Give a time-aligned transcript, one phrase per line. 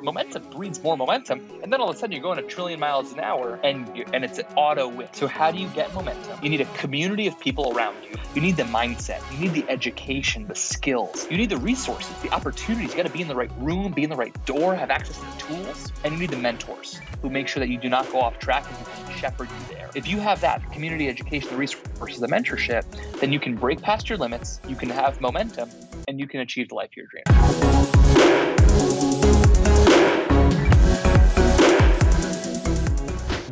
[0.00, 3.12] momentum breeds more momentum, and then all of a sudden you're going a trillion miles
[3.12, 6.38] an hour, and and it's an auto win So how do you get momentum?
[6.40, 8.16] You need a community of people around you.
[8.32, 9.20] You need the mindset.
[9.32, 11.26] You need the education, the skills.
[11.28, 12.90] You need the resources, the opportunities.
[12.90, 15.18] You got to be in the right room, be in the right door, have access
[15.18, 18.08] to the tools, and you need the mentors who make sure that you do not
[18.12, 19.90] go off track and who can shepherd you there.
[19.96, 22.84] If you have that community education, the resources, the mentorship,
[23.18, 24.60] then you can break past your limits.
[24.68, 25.70] You can have momentum,
[26.06, 28.67] and you can achieve the life of your dreams.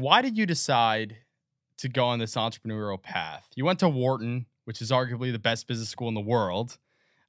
[0.06, 1.16] Why did you decide
[1.78, 3.48] to go on this entrepreneurial path?
[3.56, 6.78] You went to Wharton, which is arguably the best business school in the world.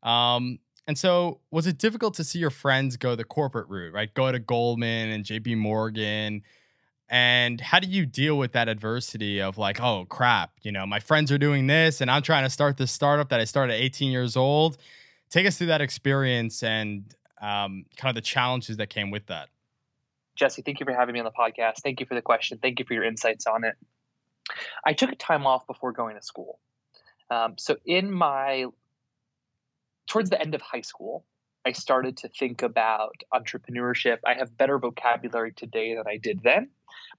[0.03, 4.13] Um, and so, was it difficult to see your friends go the corporate route, right?
[4.13, 6.43] Go to Goldman and JP Morgan.
[7.09, 10.99] And how do you deal with that adversity of like, oh crap, you know, my
[10.99, 13.81] friends are doing this and I'm trying to start this startup that I started at
[13.81, 14.77] 18 years old?
[15.31, 17.05] Take us through that experience and
[17.41, 19.49] um, kind of the challenges that came with that.
[20.37, 21.81] Jesse, thank you for having me on the podcast.
[21.83, 22.59] Thank you for the question.
[22.61, 23.75] Thank you for your insights on it.
[24.85, 26.59] I took a time off before going to school.
[27.29, 28.65] Um, so, in my,
[30.07, 31.25] towards the end of high school,
[31.65, 34.19] I started to think about entrepreneurship.
[34.25, 36.69] I have better vocabulary today than I did then,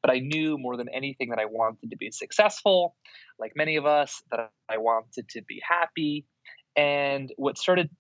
[0.00, 2.94] but I knew more than anything that I wanted to be successful,
[3.38, 6.24] like many of us, that I wanted to be happy.
[6.76, 7.90] And what started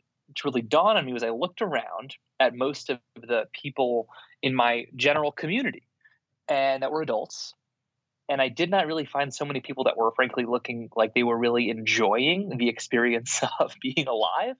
[0.44, 4.08] really dawn on me was I looked around at most of the people
[4.42, 5.82] in my general community
[6.48, 7.54] and that were adults
[8.28, 11.22] and i did not really find so many people that were frankly looking like they
[11.22, 14.56] were really enjoying the experience of being alive.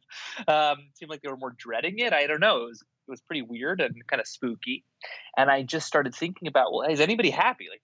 [0.47, 2.13] Um, seemed like they were more dreading it.
[2.13, 2.63] I don't know.
[2.63, 4.85] It was it was pretty weird and kind of spooky
[5.37, 7.67] and i just started thinking about well is anybody happy?
[7.71, 7.83] Like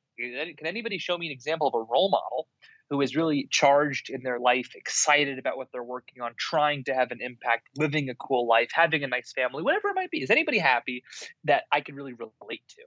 [0.57, 2.47] can anybody show me an example of a role model
[2.91, 6.95] who is really charged in their life, excited about what they're working on, trying to
[6.95, 10.23] have an impact, living a cool life, having a nice family, whatever it might be.
[10.23, 11.03] Is anybody happy
[11.45, 12.83] that I can really relate to?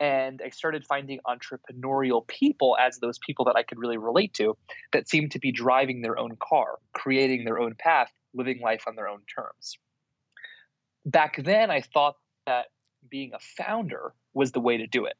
[0.00, 4.56] And I started finding entrepreneurial people as those people that I could really relate to
[4.92, 8.94] that seemed to be driving their own car, creating their own path, living life on
[8.94, 9.76] their own terms.
[11.04, 12.16] Back then, I thought
[12.46, 12.66] that
[13.10, 15.14] being a founder was the way to do it.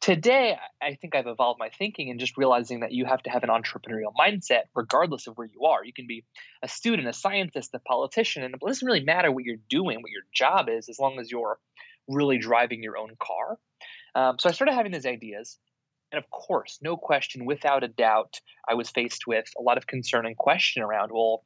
[0.00, 3.42] Today, I think I've evolved my thinking and just realizing that you have to have
[3.42, 5.84] an entrepreneurial mindset regardless of where you are.
[5.84, 6.24] You can be
[6.62, 10.10] a student, a scientist, a politician, and it doesn't really matter what you're doing, what
[10.10, 11.58] your job is, as long as you're
[12.06, 13.58] really driving your own car.
[14.14, 15.58] Um, so I started having these ideas.
[16.12, 19.86] And of course, no question, without a doubt, I was faced with a lot of
[19.86, 21.44] concern and question around, well,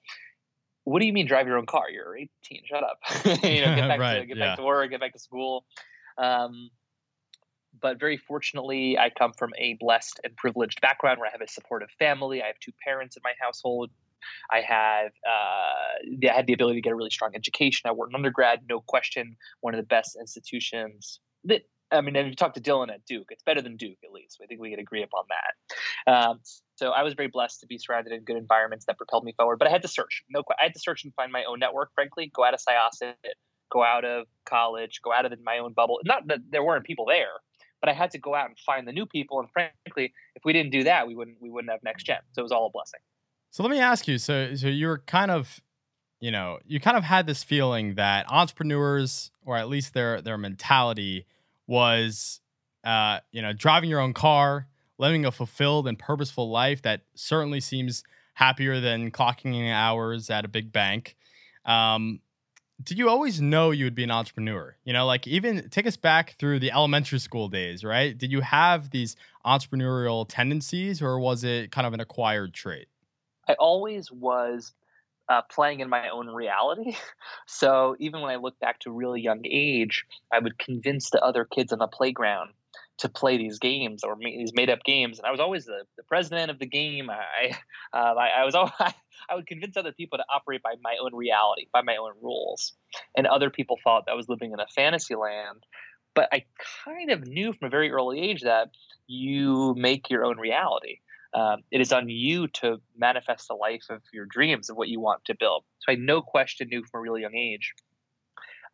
[0.84, 1.84] what do you mean drive your own car?
[1.90, 2.62] You're 18.
[2.66, 2.98] Shut up.
[3.44, 4.46] you know, get back right, to get yeah.
[4.46, 5.64] back to work, get back to school.
[6.18, 6.70] Um,
[7.80, 11.48] but very fortunately, I come from a blessed and privileged background where I have a
[11.48, 12.42] supportive family.
[12.42, 13.90] I have two parents in my household.
[14.50, 17.88] I have uh, I had the ability to get a really strong education.
[17.88, 21.20] I worked in undergrad, no question, one of the best institutions.
[21.44, 24.12] That I mean, if you talk to Dylan at Duke, it's better than Duke at
[24.12, 24.40] least.
[24.42, 26.12] I think we can agree upon that.
[26.12, 26.40] Um,
[26.76, 29.58] so I was very blessed to be surrounded in good environments that propelled me forward.
[29.58, 30.22] But I had to search.
[30.28, 31.90] No, I had to search and find my own network.
[31.94, 33.14] Frankly, go out of Syosset,
[33.70, 35.98] go out of college, go out of my own bubble.
[36.04, 37.32] Not that there weren't people there,
[37.80, 39.40] but I had to go out and find the new people.
[39.40, 42.18] And frankly, if we didn't do that, we wouldn't we wouldn't have next gen.
[42.32, 43.00] So it was all a blessing.
[43.50, 44.18] So let me ask you.
[44.18, 45.60] So so you were kind of,
[46.20, 50.38] you know, you kind of had this feeling that entrepreneurs, or at least their their
[50.38, 51.26] mentality,
[51.66, 52.40] was,
[52.84, 54.66] uh, you know, driving your own car,
[54.98, 58.02] living a fulfilled and purposeful life that certainly seems
[58.34, 61.16] happier than clocking in hours at a big bank.
[61.64, 62.20] Um,
[62.82, 64.76] did you always know you would be an entrepreneur?
[64.84, 68.16] You know, like even take us back through the elementary school days, right?
[68.16, 72.86] Did you have these entrepreneurial tendencies or was it kind of an acquired trait?
[73.48, 74.72] I always was
[75.28, 76.96] uh, playing in my own reality.
[77.50, 81.46] So even when I look back to really young age, I would convince the other
[81.46, 82.50] kids on the playground
[82.98, 85.18] to play these games or these made up games.
[85.18, 87.10] And I was always the, the president of the game.
[87.10, 87.56] I,
[87.92, 91.14] uh, I, I, was always, I would convince other people to operate by my own
[91.14, 92.72] reality, by my own rules.
[93.16, 95.64] And other people thought that I was living in a fantasy land.
[96.14, 96.44] But I
[96.84, 98.70] kind of knew from a very early age that
[99.06, 100.98] you make your own reality.
[101.34, 104.98] Um, it is on you to manifest the life of your dreams of what you
[104.98, 105.64] want to build.
[105.80, 107.74] So I no question knew from a really young age.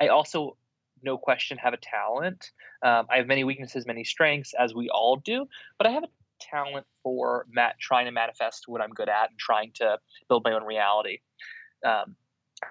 [0.00, 0.56] I also
[1.05, 2.51] no question have a talent.
[2.83, 5.47] Um, I have many weaknesses, many strengths, as we all do,
[5.79, 6.09] but I have a
[6.41, 9.99] talent for mat- trying to manifest what I'm good at and trying to
[10.29, 11.19] build my own reality.
[11.85, 12.17] Um,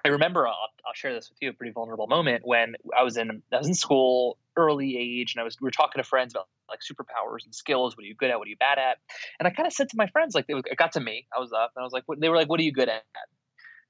[0.04, 0.54] I remember I'll,
[0.86, 3.68] I'll, share this with you a pretty vulnerable moment when I was in I was
[3.68, 7.44] in school early age and I was we were talking to friends about like superpowers
[7.44, 7.96] and skills.
[7.96, 8.38] What are you good at?
[8.38, 8.98] What are you bad at?
[9.38, 11.26] And I kind of said to my friends like it got to me.
[11.36, 12.88] I was up and I was like, what, they were like, what are you good
[12.88, 13.04] at?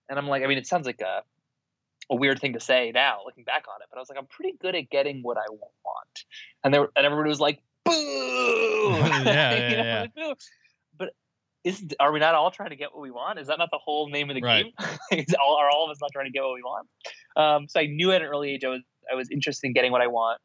[0.09, 1.23] And I'm like, I mean, it sounds like a
[2.11, 3.89] a weird thing to say now, looking back on it.
[3.91, 6.25] But I was like, I'm pretty good at getting what I want,
[6.63, 10.01] and there and everybody was like, "Boo!" yeah, yeah, You know, yeah.
[10.01, 10.35] like, "Boo."
[10.99, 11.15] But
[11.65, 13.39] is are we not all trying to get what we want?
[13.39, 14.67] Is that not the whole name of the Right.
[14.79, 14.89] game?
[15.27, 16.89] is all, are all of us not trying to get what we want?
[17.37, 19.93] Um, so I knew at an early age I was I was interested in getting
[19.93, 20.41] what I want.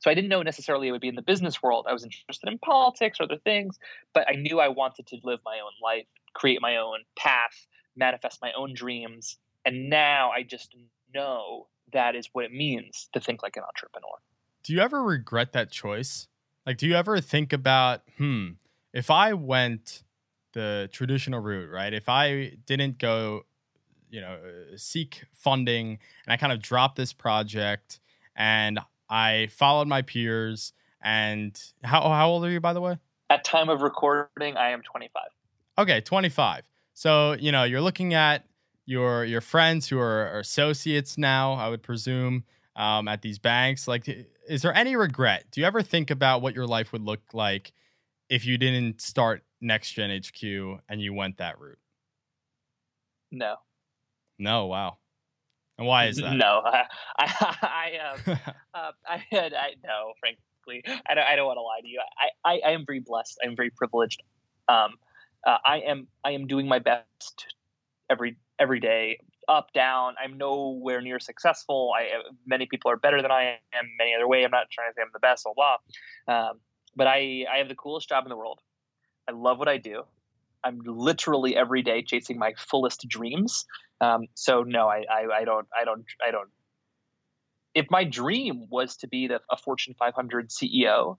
[0.00, 1.86] So I didn't know necessarily it would be in the business world.
[1.88, 3.78] I was interested in politics or other things,
[4.14, 8.38] but I knew I wanted to live my own life, create my own path, manifest
[8.40, 9.38] my own dreams.
[9.64, 10.74] And now I just
[11.14, 14.16] know that is what it means to think like an entrepreneur.
[14.62, 16.28] Do you ever regret that choice?
[16.66, 18.50] Like, do you ever think about, hmm,
[18.92, 20.02] if I went
[20.52, 21.92] the traditional route, right?
[21.92, 23.42] If I didn't go,
[24.10, 24.38] you know,
[24.76, 28.00] seek funding and I kind of dropped this project
[28.34, 32.98] and I followed my peers and how how old are you by the way?
[33.30, 35.22] At time of recording, I am 25.
[35.78, 36.64] Okay, 25.
[36.94, 38.44] So, you know, you're looking at
[38.88, 42.44] your your friends who are, are associates now, I would presume,
[42.74, 43.86] um, at these banks.
[43.86, 44.08] Like,
[44.48, 45.44] is there any regret?
[45.50, 47.72] Do you ever think about what your life would look like
[48.30, 51.78] if you didn't start Next Gen HQ and you went that route?
[53.30, 53.56] No,
[54.38, 54.98] No, wow.
[55.76, 56.36] And why is that?
[56.38, 56.84] no, I,
[57.18, 58.38] I, I um,
[58.74, 61.24] Uh, I I no, frankly, I don't.
[61.26, 62.00] I don't want to lie to you.
[62.18, 63.38] I, I, I am very blessed.
[63.44, 64.22] I'm very privileged.
[64.68, 64.94] Um,
[65.46, 67.54] uh, I am I am doing my best
[68.10, 70.14] every every day, up down.
[70.22, 71.92] I'm nowhere near successful.
[71.96, 72.08] I
[72.46, 73.86] many people are better than I am.
[73.98, 74.44] Many other way.
[74.44, 75.44] I'm not trying to say I'm the best.
[75.44, 76.34] Blah blah.
[76.34, 76.60] Um,
[76.96, 78.60] but I I have the coolest job in the world.
[79.28, 80.04] I love what I do.
[80.64, 83.64] I'm literally every day chasing my fullest dreams.
[84.00, 86.48] Um, so no, I, I I don't I don't I don't
[87.74, 91.16] if my dream was to be the, a Fortune 500 CEO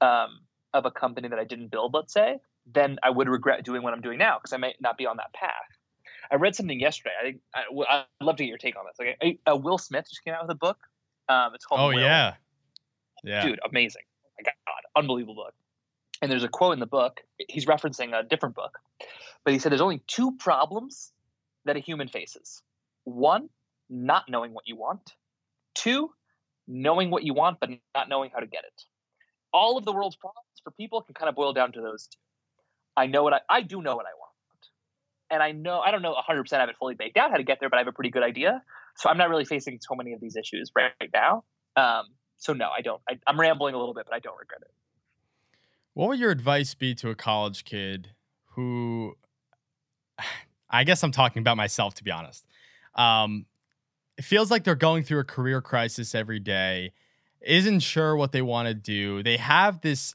[0.00, 0.40] um,
[0.72, 3.94] of a company that I didn't build, let's say, then I would regret doing what
[3.94, 5.52] I'm doing now because I might not be on that path.
[6.30, 7.14] I read something yesterday.
[7.18, 7.86] I think I, would
[8.20, 8.96] love to get your take on this.
[9.00, 10.78] Okay, uh, Will Smith just came out with a book.
[11.28, 11.80] Um, it's called.
[11.80, 12.00] oh Will.
[12.00, 12.34] yeah.
[13.22, 13.46] Yeah.
[13.46, 14.02] dude, amazing!
[14.38, 15.54] My God, unbelievable book.
[16.20, 17.20] And there's a quote in the book.
[17.48, 18.78] He's referencing a different book,
[19.44, 21.12] but he said there's only two problems
[21.64, 22.62] that a human faces.
[23.04, 23.48] One,
[23.88, 25.14] not knowing what you want.
[25.74, 26.10] Two,
[26.66, 28.82] knowing what you want but not knowing how to get it.
[29.52, 32.18] All of the world's problems for people can kind of boil down to those two.
[32.96, 34.23] I know what I I do know what I want.
[35.34, 37.42] And I know I don't know 100% I have it fully baked out how to
[37.42, 38.62] get there, but I have a pretty good idea.
[38.96, 41.44] So I'm not really facing so many of these issues right, right now.
[41.76, 42.06] Um,
[42.38, 43.02] so no, I don't.
[43.08, 44.70] I, I'm rambling a little bit, but I don't regret it.
[45.94, 48.10] What would your advice be to a college kid
[48.52, 49.16] who,
[50.70, 52.44] I guess I'm talking about myself to be honest.
[52.94, 53.46] Um,
[54.16, 56.92] it feels like they're going through a career crisis every day,
[57.40, 59.22] isn't sure what they want to do.
[59.22, 60.14] They have this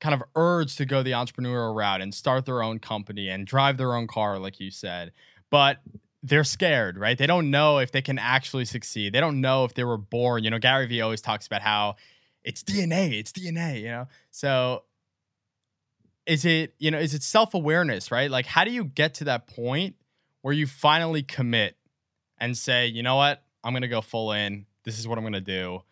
[0.00, 3.76] kind of urge to go the entrepreneurial route and start their own company and drive
[3.76, 5.12] their own car, like you said,
[5.50, 5.78] but
[6.22, 7.16] they're scared, right?
[7.16, 9.12] They don't know if they can actually succeed.
[9.12, 10.44] They don't know if they were born.
[10.44, 11.96] You know, Gary Vee always talks about how
[12.44, 14.06] it's DNA, it's DNA, you know?
[14.30, 14.84] So
[16.26, 18.30] is it, you know, is it self awareness, right?
[18.30, 19.96] Like, how do you get to that point
[20.42, 21.76] where you finally commit
[22.38, 24.66] and say, you know what, I'm going to go full in.
[24.84, 25.82] This is what I'm going to do.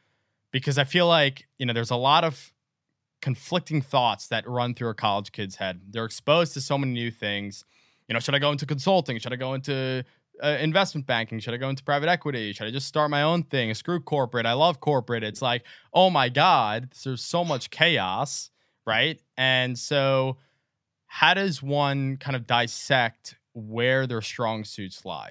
[0.52, 2.52] Because I feel like, you know, there's a lot of
[3.20, 5.80] conflicting thoughts that run through a college kid's head.
[5.90, 7.64] They're exposed to so many new things.
[8.08, 9.18] You know, should I go into consulting?
[9.18, 10.04] Should I go into
[10.42, 11.40] uh, investment banking?
[11.40, 12.52] Should I go into private equity?
[12.52, 13.72] Should I just start my own thing?
[13.74, 14.46] Screw corporate.
[14.46, 15.24] I love corporate.
[15.24, 18.50] It's like, oh my God, there's so much chaos,
[18.86, 19.20] right?
[19.36, 20.38] And so,
[21.06, 25.30] how does one kind of dissect where their strong suits lie?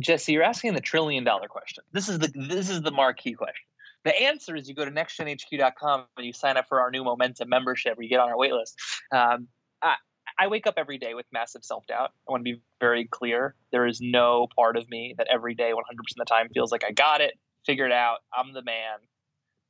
[0.00, 1.82] Jesse, you're asking the trillion dollar question.
[1.92, 3.67] This is the this is the marquee question.
[4.08, 7.50] The answer is you go to nextgenhq.com and you sign up for our new Momentum
[7.50, 8.72] membership, you get on our waitlist.
[9.12, 9.48] Um,
[9.82, 9.96] I,
[10.38, 12.12] I wake up every day with massive self doubt.
[12.26, 13.54] I want to be very clear.
[13.70, 16.84] There is no part of me that every day, 100% of the time, feels like
[16.84, 17.34] I got it,
[17.66, 18.96] figured out, I'm the man.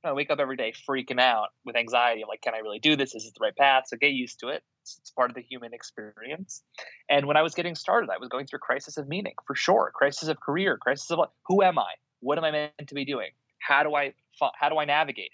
[0.04, 2.22] I wake up every day freaking out with anxiety.
[2.22, 3.16] I'm like, can I really do this?
[3.16, 3.86] Is this the right path?
[3.88, 4.62] So get used to it.
[4.82, 6.62] It's, part of the human experience.
[7.10, 9.90] And when I was getting started, I was going through crisis of meaning for sure,
[9.92, 11.18] crisis of career, crisis of
[11.48, 11.90] who am I?
[12.20, 13.30] What am I meant to be doing?
[13.58, 14.14] How do I
[14.58, 15.30] how do I navigate?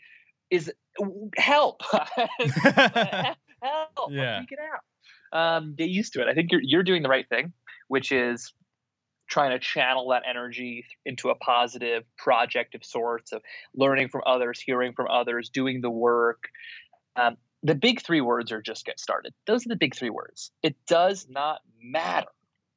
[0.50, 0.72] Is
[1.36, 3.36] help help?
[4.10, 4.42] Yeah.
[4.42, 4.82] It out.
[5.32, 6.28] Um, get used to it.
[6.28, 7.52] I think you're you're doing the right thing,
[7.88, 8.52] which is
[9.28, 13.42] trying to channel that energy into a positive project of sorts of
[13.74, 16.44] learning from others, hearing from others, doing the work.
[17.16, 19.32] Um, the big three words are just get started.
[19.46, 20.50] Those are the big three words.
[20.62, 22.28] It does not matter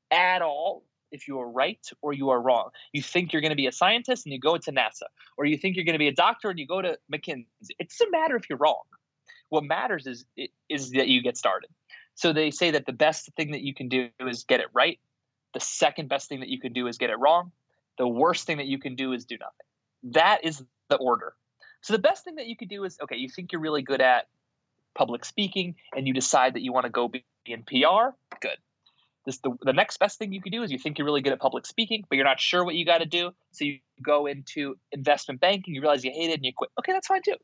[0.09, 2.69] at all if you are right or you are wrong.
[2.93, 5.57] You think you're going to be a scientist and you go to NASA, or you
[5.57, 7.45] think you're going to be a doctor and you go to McKinsey.
[7.79, 8.83] It doesn't matter if you're wrong.
[9.49, 10.25] What matters is
[10.69, 11.69] is that you get started.
[12.15, 14.99] So they say that the best thing that you can do is get it right.
[15.53, 17.51] The second best thing that you can do is get it wrong.
[17.97, 20.13] The worst thing that you can do is do nothing.
[20.15, 21.33] That is the order.
[21.81, 24.01] So the best thing that you could do is okay, you think you're really good
[24.01, 24.27] at
[24.95, 28.57] public speaking and you decide that you want to go be in PR, good.
[29.27, 31.33] This, the, the next best thing you could do is you think you're really good
[31.33, 33.31] at public speaking, but you're not sure what you got to do.
[33.51, 36.71] So you go into investment banking, you realize you hate it and you quit.
[36.79, 37.35] Okay, that's fine too.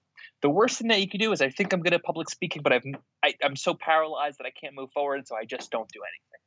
[0.42, 2.62] The worst thing that you could do is I think I'm good at public speaking,
[2.64, 2.86] but I've,
[3.22, 5.28] I, I'm so paralyzed that I can't move forward.
[5.28, 6.40] So I just don't do anything.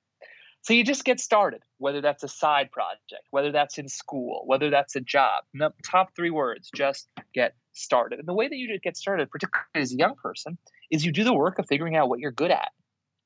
[0.62, 4.70] So you just get started, whether that's a side project, whether that's in school, whether
[4.70, 5.44] that's a job.
[5.54, 8.18] No, top three words, just get started.
[8.18, 10.58] And the way that you get started, particularly as a young person,
[10.90, 12.70] is you do the work of figuring out what you're good at.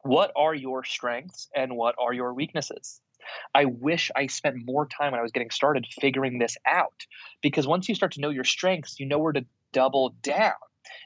[0.02, 3.00] What are your strengths and what are your weaknesses?
[3.54, 7.07] I wish I spent more time when I was getting started figuring this out
[7.42, 10.54] because once you start to know your strengths, you know where to double down.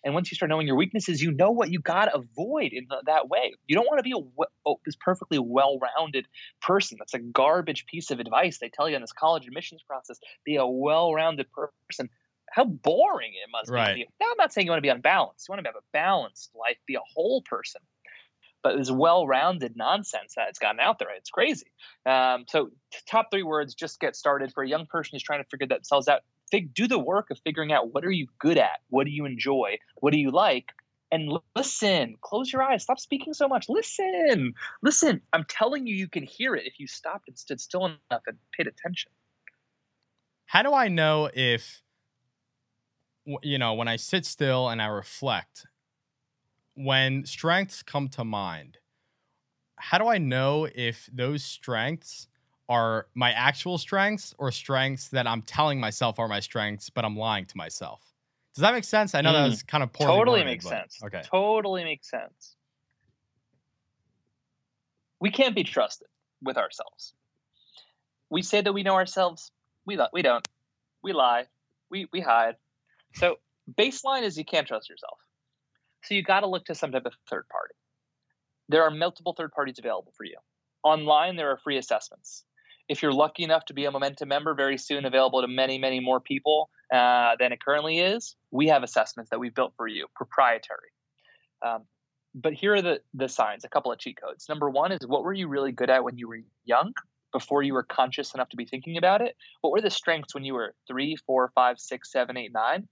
[0.05, 2.87] And once you start knowing your weaknesses, you know what you got to avoid in
[2.89, 3.55] the, that way.
[3.67, 6.27] You don't want to be a oh, this perfectly well-rounded
[6.63, 6.99] person.
[6.99, 10.19] That's a garbage piece of advice they tell you in this college admissions process.
[10.45, 12.09] Be a well-rounded person.
[12.51, 13.95] How boring it must right.
[13.97, 14.07] be.
[14.21, 15.49] Now, I'm not saying you want to be unbalanced.
[15.49, 17.81] You want to have a balanced life, be a whole person.
[18.65, 21.67] But it's well-rounded nonsense that's gotten out there, it's crazy.
[22.07, 22.71] Um, so,
[23.07, 24.53] top three words: just get started.
[24.53, 27.39] For a young person who's trying to figure themselves out, fig- do the work of
[27.45, 30.73] figuring out what are you good at, what do you enjoy, what do you like,
[31.13, 32.17] and listen.
[32.23, 32.83] Close your eyes.
[32.83, 33.67] Stop speaking so much.
[33.69, 34.55] Listen.
[34.83, 35.21] Listen.
[35.33, 38.39] I'm telling you, you can hear it if you stopped and stood still enough and
[38.57, 39.13] paid attention.
[40.47, 41.83] How do I know if,
[43.43, 45.67] you know, when I sit still and I reflect,
[46.75, 48.79] when strengths come to mind,
[49.77, 52.29] how do I know if those strengths
[52.69, 57.17] are my actual strengths or strengths that I'm telling myself are my strengths, but I'm
[57.17, 58.15] lying to myself.
[58.55, 59.15] Does that make sense?
[59.15, 59.35] I know mm.
[59.35, 61.01] that was kind of poorly totally worded, makes but, sense.
[61.05, 62.57] Okay, totally makes sense.
[65.21, 66.09] We can't be trusted
[66.43, 67.15] with ourselves.
[68.31, 69.51] We say that we know ourselves.
[69.87, 70.47] We we don't.
[71.03, 71.47] We lie.
[71.91, 72.57] We we hide.
[73.15, 73.37] So
[73.79, 75.19] baseline is you can't trust yourself.
[76.05, 77.75] So you got to look to some type of third party.
[78.69, 80.37] There are multiple third parties available for you.
[80.83, 82.45] Online, there are free assessments
[82.89, 86.01] if you're lucky enough to be a Momentum member very soon, available to many, many
[86.01, 90.07] more people uh, than it currently is, we have assessments that we've built for you,
[90.15, 90.91] proprietary.
[91.65, 91.85] Um,
[92.35, 94.49] but here are the, the signs, a couple of cheat codes.
[94.49, 96.93] Number one is what were you really good at when you were young,
[97.33, 99.35] before you were conscious enough to be thinking about it?
[99.61, 102.87] What were the strengths when you were three, four, five, six, seven, eight, nine?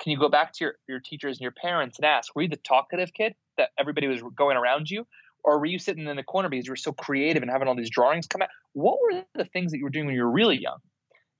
[0.00, 2.48] Can you go back to your, your teachers and your parents and ask, were you
[2.48, 5.06] the talkative kid that everybody was going around you?
[5.44, 7.74] or were you sitting in the corner because you were so creative and having all
[7.74, 8.48] these drawings come out?
[8.72, 10.78] What were the things that you were doing when you were really young?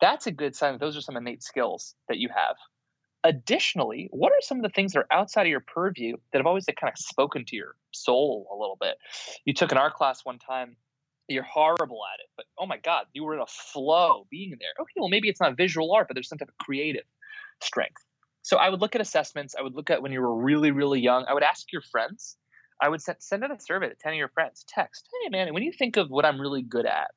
[0.01, 2.57] That's a good sign that those are some innate skills that you have.
[3.23, 6.47] Additionally, what are some of the things that are outside of your purview that have
[6.47, 8.95] always kind of spoken to your soul a little bit?
[9.45, 10.77] You took an art class one time,
[11.29, 14.71] you're horrible at it, but oh my God, you were in a flow being there.
[14.81, 17.05] Okay, well, maybe it's not visual art, but there's some type of creative
[17.63, 18.03] strength.
[18.43, 19.55] So I would look at assessments.
[19.59, 21.27] I would look at when you were really, really young.
[21.29, 22.37] I would ask your friends
[22.81, 24.65] I would send, send out a survey to 10 of your friends.
[24.67, 27.11] Text, hey, man, when you think of what I'm really good at,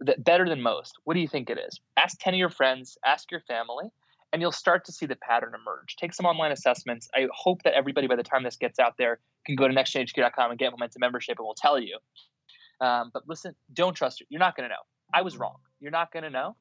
[0.00, 1.80] that better than most, what do you think it is?
[1.96, 3.86] Ask 10 of your friends, ask your family,
[4.32, 5.96] and you'll start to see the pattern emerge.
[5.96, 7.08] Take some online assessments.
[7.14, 10.50] I hope that everybody, by the time this gets out there, can go to nextgenhq.com
[10.50, 11.98] and get Momentum membership, and we'll tell you.
[12.80, 14.26] Um, but listen, don't trust it.
[14.28, 14.82] You're not going to know.
[15.14, 15.56] I was wrong.
[15.80, 16.56] You're not going to know.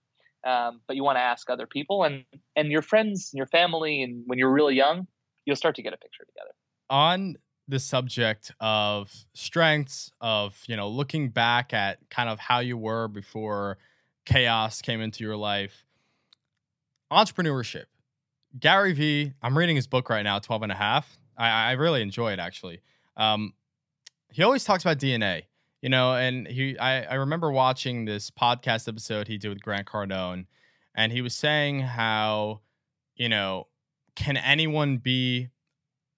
[0.45, 2.23] Um, but you want to ask other people and
[2.55, 5.07] and your friends and your family and when you're really young
[5.45, 6.51] you'll start to get a picture together.
[6.89, 7.35] On
[7.67, 13.07] the subject of strengths of you know looking back at kind of how you were
[13.07, 13.77] before
[14.25, 15.83] chaos came into your life
[17.11, 17.85] entrepreneurship.
[18.59, 21.17] Gary vee i'm reading his book right now 12 and a half.
[21.37, 22.81] I, I really enjoy it actually.
[23.17, 23.53] Um,
[24.31, 25.43] he always talks about dna
[25.85, 29.85] you know and he I, I remember watching this podcast episode he did with grant
[29.85, 30.47] cardone
[30.95, 32.61] and he was saying how
[33.15, 33.67] you know
[34.15, 35.49] can anyone be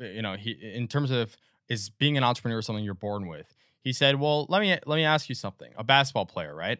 [0.01, 1.35] uh, you know he in terms of
[1.67, 3.53] is being an entrepreneur something you're born with?
[3.81, 6.79] He said well let me let me ask you something a basketball player right?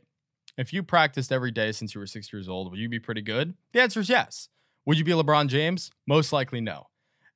[0.58, 3.22] If you practiced every day since you were six years old would you be pretty
[3.22, 3.54] good?
[3.74, 4.48] The answer is yes.
[4.86, 5.92] Would you be lebron james?
[6.08, 6.88] Most likely no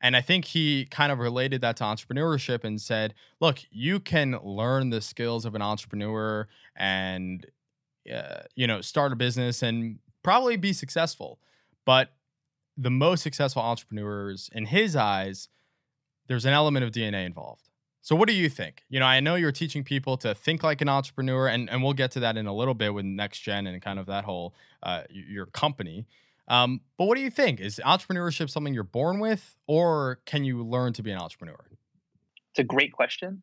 [0.01, 4.38] and i think he kind of related that to entrepreneurship and said look you can
[4.43, 7.48] learn the skills of an entrepreneur and
[8.13, 11.39] uh, you know start a business and probably be successful
[11.86, 12.13] but
[12.77, 15.50] the most successful entrepreneurs in his eyes
[16.31, 17.67] there's an element of DNA involved.
[18.01, 18.84] So what do you think?
[18.89, 21.91] You know, I know you're teaching people to think like an entrepreneur, and, and we'll
[21.91, 24.55] get to that in a little bit with next gen and kind of that whole
[24.81, 26.08] uh, your company.
[26.51, 27.62] Um, but what do you think?
[27.62, 31.65] Is entrepreneurship something you're born with, or can you learn to be an entrepreneur?
[32.51, 33.41] It's a great question.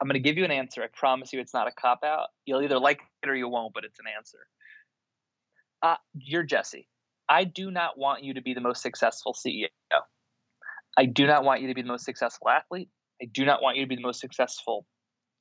[0.00, 0.82] I'm going to give you an answer.
[0.82, 2.28] I promise you, it's not a cop out.
[2.44, 4.38] You'll either like it or you won't, but it's an answer.
[5.82, 6.86] uh, you're Jesse.
[7.28, 9.68] I do not want you to be the most successful CEO.
[10.98, 12.90] I do not want you to be the most successful athlete.
[13.22, 14.86] I do not want you to be the most successful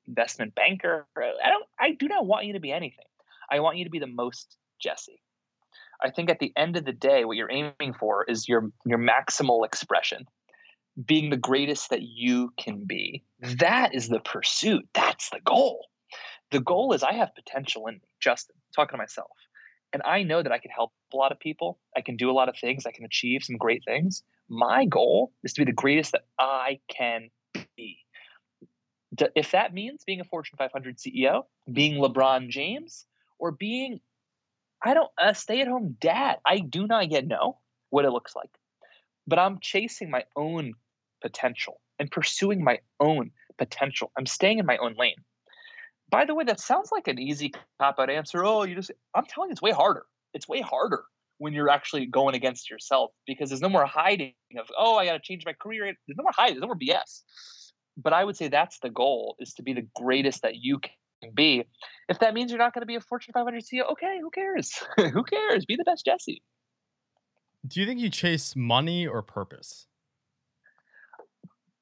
[0.08, 1.08] investment banker.
[1.18, 3.06] I don't I do not want you to be anything.
[3.52, 5.22] I want you to be the most Jesse.
[6.02, 9.00] I think at the end of the day, what you're aiming for is your your
[9.00, 10.26] maximal expression,
[11.06, 13.24] being the greatest that you can be.
[13.40, 14.88] That is the pursuit.
[14.94, 15.86] That's the goal.
[16.52, 19.32] The goal is I have potential in me, Justin, talking to myself.
[19.92, 21.80] And I know that I can help a lot of people.
[21.96, 22.86] I can do a lot of things.
[22.86, 24.24] I can achieve some great things.
[24.48, 27.30] My goal is to be the greatest that I can
[27.76, 27.98] be.
[29.36, 33.06] If that means being a Fortune 500 CEO, being LeBron James,
[33.40, 34.00] or being
[34.84, 36.38] I don't a stay-at-home dad.
[36.46, 37.58] I do not yet know
[37.90, 38.50] what it looks like.
[39.28, 40.74] But I'm chasing my own
[41.22, 44.12] potential and pursuing my own potential.
[44.18, 45.16] I'm staying in my own lane.
[46.10, 48.44] By the way, that sounds like an easy cop out answer.
[48.44, 50.06] Oh, you just I'm telling you it's way harder.
[50.34, 51.04] It's way harder
[51.38, 55.20] when you're actually going against yourself because there's no more hiding of, oh, I gotta
[55.20, 55.86] change my career.
[55.86, 57.24] There's no more hiding, there's no more BS.
[57.98, 60.92] But I would say that's the goal is to be the greatest that you can
[61.36, 61.66] be.
[62.08, 64.82] If that means you're not going to be a Fortune 500 CEO, okay, who cares?
[64.98, 65.66] who cares?
[65.66, 66.42] Be the best Jesse.
[67.68, 69.88] Do you think you chase money or purpose?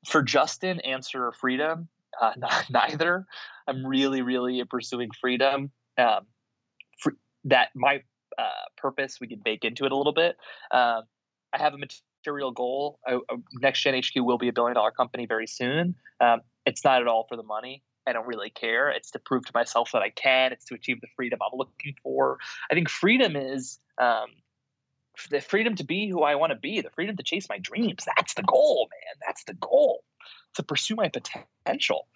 [0.05, 1.89] For Justin, answer freedom.
[2.19, 2.33] Uh,
[2.69, 3.25] neither.
[3.67, 5.71] I'm really, really pursuing freedom.
[5.97, 6.21] Um,
[6.99, 7.13] for,
[7.45, 8.01] that my
[8.37, 8.43] uh,
[8.77, 10.35] purpose, we can bake into it a little bit.
[10.71, 11.01] Uh,
[11.53, 12.99] I have a material goal.
[13.05, 13.19] I,
[13.53, 15.95] Next Gen HQ will be a billion dollar company very soon.
[16.19, 17.83] Um, it's not at all for the money.
[18.07, 18.89] I don't really care.
[18.89, 20.53] It's to prove to myself that I can.
[20.53, 22.37] It's to achieve the freedom I'm looking for.
[22.71, 24.27] I think freedom is um,
[25.29, 28.05] the freedom to be who I want to be, the freedom to chase my dreams.
[28.15, 29.19] That's the goal, man.
[29.25, 30.03] That's the goal
[30.55, 32.07] to pursue my potential.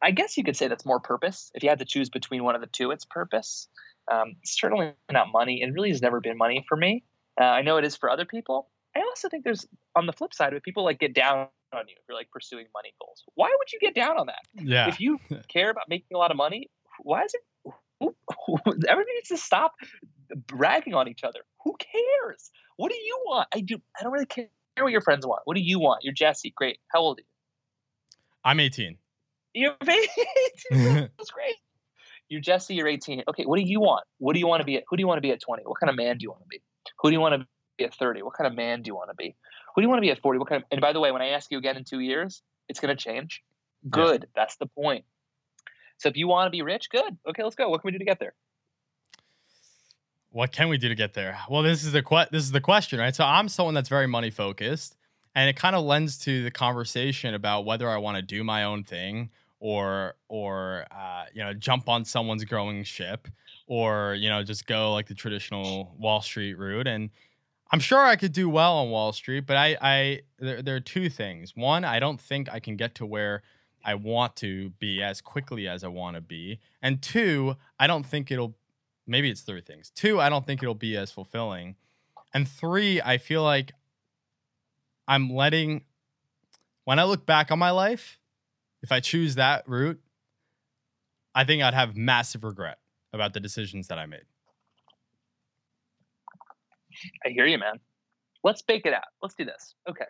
[0.00, 1.50] I guess you could say that's more purpose.
[1.54, 3.68] If you had to choose between one of the two, it's purpose.
[4.10, 5.62] Um, certainly not money.
[5.62, 7.04] It really has never been money for me.
[7.40, 8.68] Uh, I know it is for other people.
[8.94, 9.66] I also think there's
[9.96, 12.30] on the flip side of it, people like get down on you if you're like
[12.30, 13.22] pursuing money goals.
[13.34, 14.40] Why would you get down on that?
[14.54, 14.88] Yeah.
[14.88, 18.14] If you care about making a lot of money, why is it?
[18.88, 19.72] Everybody needs to stop
[20.46, 21.40] bragging on each other.
[21.64, 22.50] Who cares?
[22.76, 23.48] What do you want?
[23.54, 23.76] I do.
[23.98, 25.42] I don't really care what your friends want.
[25.44, 26.02] What do you want?
[26.02, 26.52] You're Jesse.
[26.56, 26.78] Great.
[26.88, 27.26] How old are you?
[28.44, 28.98] I'm 18.
[29.54, 30.00] You're 18.
[31.18, 31.56] That's great.
[32.28, 32.74] You're Jesse.
[32.74, 33.24] You're 18.
[33.28, 33.44] Okay.
[33.44, 34.04] What do you want?
[34.18, 34.76] What do you want to be?
[34.78, 35.62] At, who do you want to be at 20?
[35.64, 36.60] What kind of man do you want to be?
[37.00, 37.46] Who do you want to
[37.78, 38.22] be at 30?
[38.22, 39.36] What kind of man do you want to be?
[39.74, 40.38] Who do you want to be at 40?
[40.38, 42.42] What kind of, and by the way, when I ask you again in two years,
[42.68, 43.42] it's going to change.
[43.88, 44.22] Good.
[44.22, 44.28] Yeah.
[44.34, 45.04] That's the point.
[45.98, 47.16] So if you want to be rich, good.
[47.28, 47.68] Okay, let's go.
[47.68, 48.34] What can we do to get there?
[50.30, 51.38] What can we do to get there?
[51.48, 53.14] Well, this is the que- this is the question, right?
[53.14, 54.96] So I'm someone that's very money focused,
[55.34, 58.64] and it kind of lends to the conversation about whether I want to do my
[58.64, 59.30] own thing
[59.60, 63.28] or or uh, you know jump on someone's growing ship
[63.66, 67.10] or you know just go like the traditional Wall Street route and
[67.72, 70.80] I'm sure I could do well on Wall Street, but I, I there, there are
[70.80, 71.56] two things.
[71.56, 73.42] One, I don't think I can get to where
[73.82, 76.60] I want to be as quickly as I want to be.
[76.82, 78.54] And two, I don't think it'll
[79.06, 79.90] maybe it's three things.
[79.90, 81.76] Two, I don't think it'll be as fulfilling.
[82.34, 83.72] And three, I feel like
[85.08, 85.84] I'm letting
[86.84, 88.18] when I look back on my life,
[88.82, 90.00] if I choose that route,
[91.34, 92.78] I think I'd have massive regret
[93.14, 94.24] about the decisions that I made.
[97.24, 97.74] I hear you, man.
[98.44, 99.04] Let's bake it out.
[99.22, 99.74] Let's do this.
[99.88, 100.06] Okay.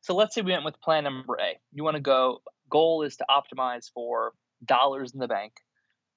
[0.00, 1.58] So let's say we went with plan number A.
[1.72, 4.32] You want to go, goal is to optimize for
[4.64, 5.52] dollars in the bank.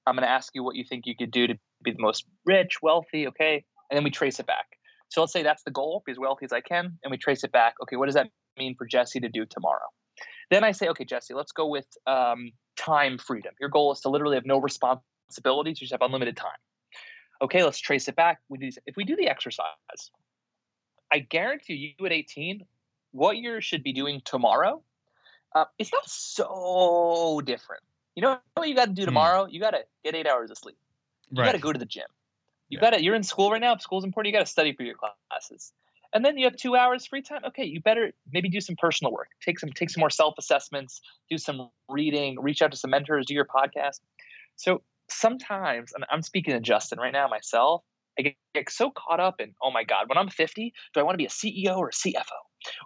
[0.06, 2.26] I'm going to ask you what you think you could do to be the most
[2.46, 3.64] rich, wealthy, okay?
[3.90, 4.66] And then we trace it back.
[5.10, 7.44] So let's say that's the goal, be as wealthy as I can, and we trace
[7.44, 7.74] it back.
[7.84, 9.88] Okay, what does that mean for Jesse to do tomorrow?
[10.50, 13.54] Then I say, okay, Jesse, let's go with um, time freedom.
[13.60, 16.52] Your goal is to literally have no responsibilities, you just have unlimited time
[17.42, 18.40] okay, let's trace it back.
[18.50, 19.66] We do, if we do the exercise,
[21.12, 22.66] I guarantee you at 18,
[23.12, 24.82] what you should be doing tomorrow,
[25.54, 27.84] uh, it's not so different.
[28.16, 29.08] You know what you got to do hmm.
[29.08, 29.48] tomorrow?
[29.50, 30.78] You got to get eight hours of sleep.
[31.30, 31.48] You right.
[31.48, 32.06] got to go to the gym.
[32.70, 32.90] You yeah.
[32.90, 33.04] got to.
[33.04, 33.74] You're in school right now.
[33.74, 35.74] If school's important, you got to study for your classes.
[36.14, 37.42] And then you have two hours free time.
[37.48, 39.30] Okay, you better maybe do some personal work.
[39.42, 41.02] Take some take some more self assessments.
[41.30, 42.38] Do some reading.
[42.42, 43.26] Reach out to some mentors.
[43.28, 44.00] Do your podcast.
[44.58, 47.84] So sometimes, and I'm speaking to Justin right now myself,
[48.17, 51.04] I get, get so caught up in, oh my God, when I'm 50, do I
[51.04, 52.24] want to be a CEO or a CFO?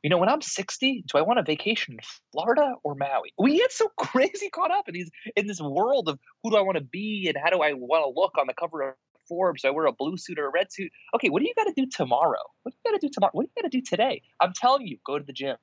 [0.04, 2.00] You know, when I'm 60, do I want a vacation in
[2.32, 3.34] Florida or Maui?
[3.38, 6.62] We get so crazy caught up in these in this world of who do I
[6.62, 8.96] want to be and how do I want to look on the cover of
[9.28, 9.64] Forbes?
[9.64, 10.92] Do I wear a blue suit or a red suit?
[11.16, 12.40] Okay, what do you got to do tomorrow?
[12.64, 13.32] What do you got to do tomorrow?
[13.34, 14.22] What do you got to do today?
[14.40, 15.58] I'm telling you, go to the gym,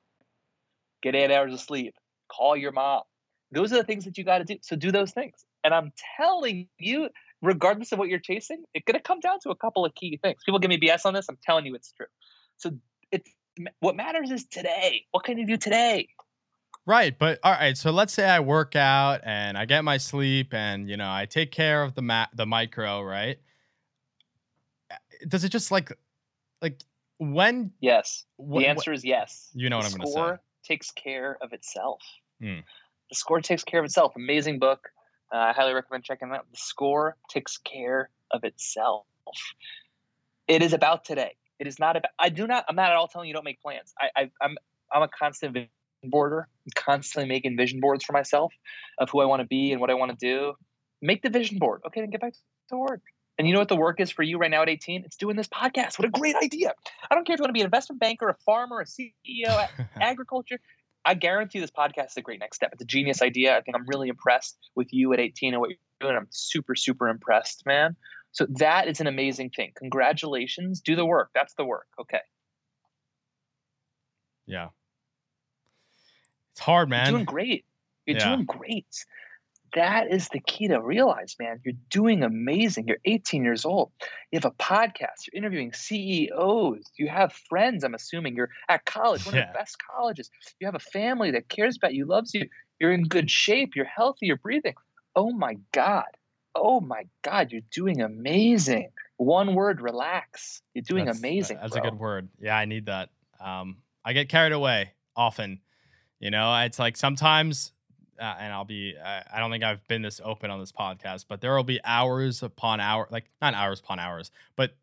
[1.01, 1.95] get eight hours of sleep,
[2.31, 3.03] call your mom.
[3.51, 4.57] Those are the things that you got to do.
[4.61, 5.45] So do those things.
[5.63, 7.09] And I'm telling you,
[7.41, 10.19] regardless of what you're chasing, it's going to come down to a couple of key
[10.21, 10.41] things.
[10.45, 11.25] People give me BS on this.
[11.29, 12.07] I'm telling you it's true.
[12.57, 12.71] So
[13.11, 13.29] it's
[13.79, 15.05] what matters is today.
[15.11, 16.09] What can you do today?
[16.85, 17.77] Right, but all right.
[17.77, 21.25] So let's say I work out and I get my sleep, and you know I
[21.25, 23.01] take care of the ma- the micro.
[23.01, 23.37] Right?
[25.25, 25.93] Does it just like
[26.61, 26.81] like
[27.19, 27.71] when?
[27.79, 28.25] Yes.
[28.37, 29.49] Wh- the answer wh- is yes.
[29.53, 30.11] You know the what I'm going to say.
[30.11, 32.01] Score takes care of itself.
[32.41, 32.59] Hmm.
[33.09, 34.13] The score takes care of itself.
[34.17, 34.89] Amazing book.
[35.31, 36.45] Uh, I highly recommend checking out.
[36.51, 39.05] The score takes care of itself.
[40.47, 41.35] It is about today.
[41.59, 42.11] It is not about.
[42.19, 42.65] I do not.
[42.67, 43.93] I'm not at all telling you don't make plans.
[43.99, 44.57] I, I I'm
[44.91, 45.69] I'm a constant vision
[46.03, 46.47] boarder.
[46.65, 48.53] I'm constantly making vision boards for myself
[48.97, 50.53] of who I want to be and what I want to do.
[51.01, 51.81] Make the vision board.
[51.87, 52.33] Okay, then get back
[52.69, 53.01] to work.
[53.37, 55.03] And you know what the work is for you right now at 18?
[55.05, 55.97] It's doing this podcast.
[55.97, 56.73] What a great idea.
[57.09, 59.67] I don't care if you want to be an investment banker, a farmer, a CEO,
[60.01, 60.59] agriculture.
[61.05, 62.69] I guarantee this podcast is a great next step.
[62.73, 63.57] It's a genius idea.
[63.57, 66.15] I think I'm really impressed with you at 18 and what you're doing.
[66.15, 67.95] I'm super, super impressed, man.
[68.31, 69.73] So that is an amazing thing.
[69.75, 70.81] Congratulations.
[70.81, 71.29] Do the work.
[71.35, 71.87] That's the work.
[71.99, 72.21] Okay.
[74.47, 74.69] Yeah.
[76.51, 77.05] It's hard, man.
[77.05, 77.65] You're doing great.
[78.05, 78.29] You're yeah.
[78.29, 79.05] doing great
[79.73, 81.59] that is the key to realize, man.
[81.65, 82.87] You're doing amazing.
[82.87, 83.91] You're 18 years old.
[84.31, 85.27] You have a podcast.
[85.31, 86.83] You're interviewing CEOs.
[86.97, 88.35] You have friends, I'm assuming.
[88.35, 89.41] You're at college, one yeah.
[89.41, 90.29] of the best colleges.
[90.59, 92.47] You have a family that cares about you, loves you.
[92.79, 93.71] You're in good shape.
[93.75, 94.27] You're healthy.
[94.27, 94.75] You're breathing.
[95.15, 96.05] Oh my God.
[96.55, 97.51] Oh my God.
[97.51, 98.89] You're doing amazing.
[99.17, 100.61] One word, relax.
[100.73, 101.57] You're doing that's, amazing.
[101.61, 101.81] That's bro.
[101.81, 102.29] a good word.
[102.39, 103.09] Yeah, I need that.
[103.43, 105.61] Um, I get carried away often.
[106.19, 107.73] You know, it's like sometimes
[108.19, 111.25] uh, and I'll be, I, I don't think I've been this open on this podcast,
[111.27, 114.75] but there will be hours upon hour, like not hours upon hours, but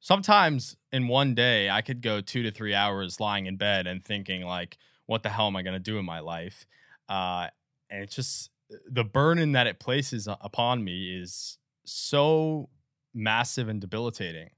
[0.00, 4.04] sometimes in one day I could go two to three hours lying in bed and
[4.04, 6.66] thinking like, what the hell am I going to do in my life?
[7.08, 7.48] Uh,
[7.90, 8.50] and it's just
[8.88, 12.68] the burden that it places upon me is so
[13.12, 14.50] massive and debilitating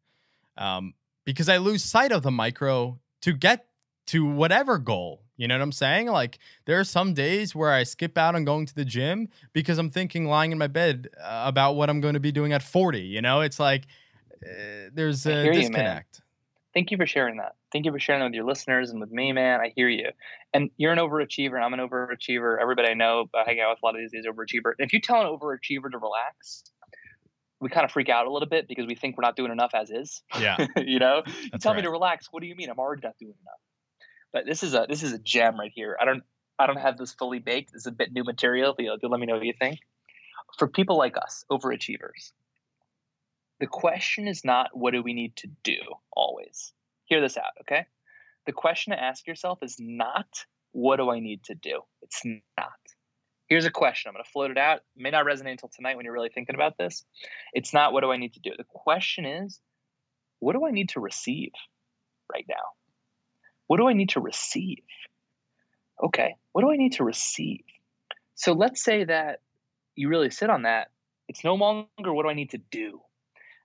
[0.56, 3.66] um, because I lose sight of the micro to get
[4.08, 5.22] to whatever goal.
[5.42, 6.07] You know what I'm saying?
[6.07, 9.76] Like there are some days where I skip out on going to the gym because
[9.76, 12.62] I'm thinking lying in my bed uh, about what I'm going to be doing at
[12.62, 13.00] 40.
[13.00, 13.87] You know, it's like
[14.46, 16.18] uh, there's a disconnect.
[16.18, 16.22] You,
[16.74, 17.57] Thank you for sharing that.
[17.72, 19.61] Thank you for sharing that with your listeners and with me, man.
[19.61, 20.11] I hear you.
[20.55, 21.61] And you're an overachiever.
[21.61, 22.62] I'm an overachiever.
[22.62, 24.74] Everybody I know, I hang out with a lot of these days overachiever.
[24.78, 26.62] If you tell an overachiever to relax,
[27.61, 29.72] we kind of freak out a little bit because we think we're not doing enough
[29.74, 30.22] as is.
[30.38, 30.68] Yeah.
[30.76, 31.78] you know, you tell right.
[31.78, 32.28] me to relax.
[32.31, 32.70] What do you mean?
[32.70, 33.59] I'm already not doing enough.
[34.33, 35.97] But this is a this is a gem right here.
[36.01, 36.23] I don't
[36.59, 37.73] I don't have this fully baked.
[37.73, 38.75] This is a bit new material.
[38.77, 39.81] But, you know, let me know what you think.
[40.59, 42.33] For people like us, overachievers,
[43.59, 45.79] the question is not what do we need to do
[46.12, 46.73] always.
[47.05, 47.87] Hear this out, okay?
[48.47, 50.27] The question to ask yourself is not
[50.73, 51.81] what do I need to do?
[52.03, 52.73] It's not.
[53.49, 54.09] Here's a question.
[54.09, 54.79] I'm going to float it out.
[54.97, 57.05] It may not resonate until tonight when you're really thinking about this.
[57.53, 58.51] It's not what do I need to do.
[58.57, 59.61] The question is
[60.38, 61.53] what do I need to receive
[62.33, 62.82] right now?
[63.72, 64.80] What do I need to receive?
[66.04, 67.62] Okay, what do I need to receive?
[68.35, 69.40] So let's say that
[69.94, 70.88] you really sit on that.
[71.26, 73.00] It's no longer what do I need to do.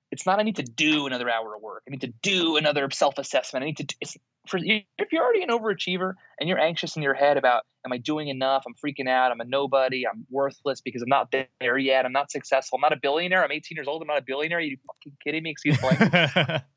[0.10, 1.84] It's not I need to do another hour of work.
[1.86, 3.64] I need to do another self-assessment.
[3.64, 3.96] I need to.
[4.00, 4.16] It's
[4.48, 7.98] for if you're already an overachiever and you're anxious in your head about am I
[7.98, 8.64] doing enough?
[8.66, 9.34] I'm freaking out.
[9.34, 10.08] I'm a nobody.
[10.08, 12.06] I'm worthless because I'm not there yet.
[12.06, 12.78] I'm not successful.
[12.78, 13.44] I'm not a billionaire.
[13.44, 14.02] I'm 18 years old.
[14.02, 14.60] I'm not a billionaire.
[14.60, 15.50] Are you fucking kidding me?
[15.50, 15.90] Excuse me.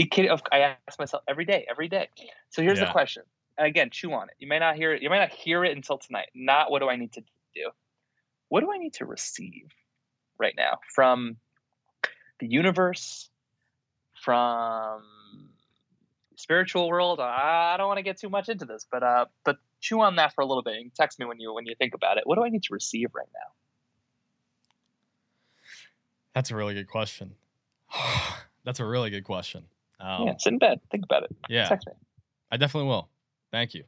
[0.00, 2.08] It I ask myself every day, every day.
[2.48, 2.86] So here's yeah.
[2.86, 3.22] the question.
[3.58, 4.34] And again, chew on it.
[4.38, 5.02] You may not hear it.
[5.02, 6.28] You might not hear it until tonight.
[6.34, 7.20] Not what do I need to
[7.54, 7.70] do?
[8.48, 9.68] What do I need to receive
[10.38, 11.36] right now from
[12.38, 13.28] the universe,
[14.24, 15.02] from
[16.36, 17.20] spiritual world?
[17.20, 20.34] I don't want to get too much into this, but uh, but chew on that
[20.34, 22.26] for a little bit and text me when you when you think about it.
[22.26, 23.52] What do I need to receive right now?
[26.34, 27.34] That's a really good question.
[28.64, 29.64] That's a really good question.
[30.00, 30.80] Um, yeah, sit in bed.
[30.90, 31.36] Think about it.
[31.48, 31.68] Yeah.
[31.68, 31.92] Text me.
[32.50, 33.08] I definitely will.
[33.52, 33.84] Thank you.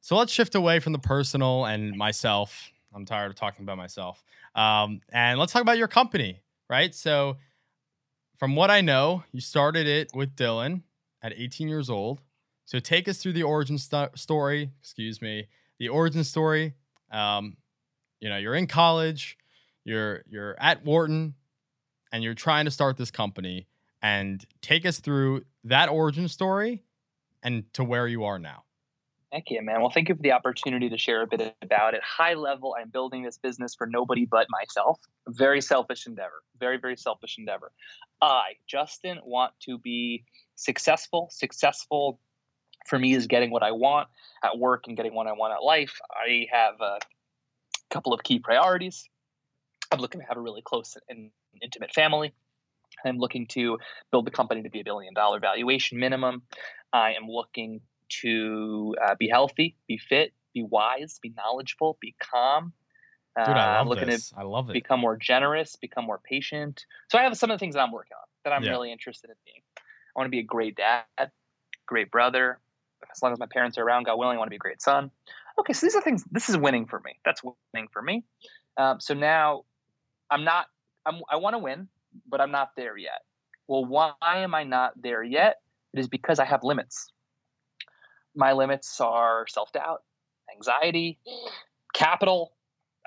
[0.00, 2.70] So let's shift away from the personal and myself.
[2.94, 4.22] I'm tired of talking about myself.
[4.54, 6.94] Um, and let's talk about your company, right?
[6.94, 7.36] So,
[8.38, 10.82] from what I know, you started it with Dylan
[11.22, 12.20] at 18 years old.
[12.64, 14.70] So, take us through the origin st- story.
[14.80, 15.46] Excuse me,
[15.78, 16.74] the origin story.
[17.12, 17.56] Um,
[18.20, 19.38] you know, you're in college,
[19.84, 21.34] you're you're at Wharton,
[22.12, 23.66] and you're trying to start this company
[24.02, 26.82] and take us through that origin story
[27.42, 28.64] and to where you are now.
[29.30, 29.80] Thank you, man.
[29.80, 32.02] Well, thank you for the opportunity to share a bit about it.
[32.02, 34.98] High level, I'm building this business for nobody but myself.
[35.28, 36.42] Very selfish endeavor.
[36.58, 37.70] Very, very selfish endeavor.
[38.20, 40.24] I, Justin, want to be
[40.56, 41.28] successful.
[41.30, 42.18] Successful
[42.86, 44.08] for me is getting what I want
[44.42, 46.00] at work and getting what I want at life.
[46.12, 46.98] I have a
[47.88, 49.08] couple of key priorities.
[49.92, 51.30] I'm looking to have a really close and
[51.62, 52.32] intimate family.
[53.04, 53.78] I'm looking to
[54.10, 56.42] build the company to be a billion dollar valuation minimum.
[56.92, 57.80] I am looking
[58.20, 62.72] to uh, be healthy, be fit, be wise, be knowledgeable, be calm.
[63.36, 64.30] Dude, I Uh, love I'm looking this.
[64.30, 64.74] to I love it.
[64.74, 66.84] become more generous, become more patient.
[67.10, 68.70] So I have some of the things that I'm working on that I'm Yeah.
[68.72, 69.62] really interested in being.
[69.76, 71.30] I want to be a great dad,
[71.86, 72.58] great brother.
[73.10, 74.82] As long as my parents are around, God willing, I want to be a great
[74.82, 75.10] son.
[75.58, 76.24] Okay, so these are things.
[76.30, 77.18] This is winning for me.
[77.24, 78.24] That's winning for me.
[78.76, 79.64] Um, so now,
[80.30, 80.66] I'm not.
[81.06, 81.88] I'm, I want to win,
[82.28, 83.22] but I'm not there yet.
[83.68, 85.60] Well, why am I not there yet?
[85.92, 87.12] It is because I have limits.
[88.34, 90.02] My limits are self doubt,
[90.54, 91.18] anxiety,
[91.94, 92.52] capital,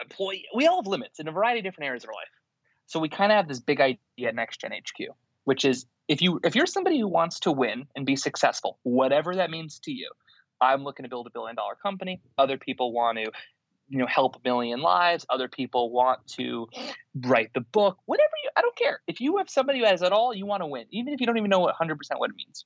[0.02, 0.46] employee.
[0.54, 2.30] We all have limits in a variety of different areas of our life.
[2.88, 6.22] So we kind of have this big idea at Next Gen HQ, which is if
[6.22, 9.92] you if you're somebody who wants to win and be successful, whatever that means to
[9.92, 10.10] you.
[10.62, 12.22] I'm looking to build a billion dollar company.
[12.38, 13.32] Other people want to,
[13.90, 15.26] you know, help a million lives.
[15.30, 16.68] Other people want to
[17.16, 17.98] write the book.
[18.06, 19.02] Whatever you, I don't care.
[19.08, 21.28] If you have somebody who has it all, you want to win, even if you
[21.28, 22.64] don't even know what 100% what it means.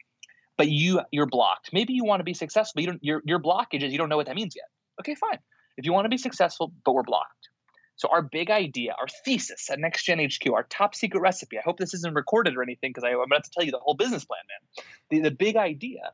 [0.58, 1.70] But you you're blocked.
[1.72, 2.82] Maybe you want to be successful.
[2.82, 3.04] You don't.
[3.04, 4.66] Your your blockage is you don't know what that means yet.
[5.00, 5.38] Okay, fine.
[5.78, 7.50] If you want to be successful, but we're blocked.
[7.98, 11.58] So our big idea, our thesis at Next Gen HQ, our top secret recipe.
[11.58, 13.96] I hope this isn't recorded or anything because I'm about to tell you the whole
[13.96, 14.86] business plan, man.
[15.10, 16.12] The, the big idea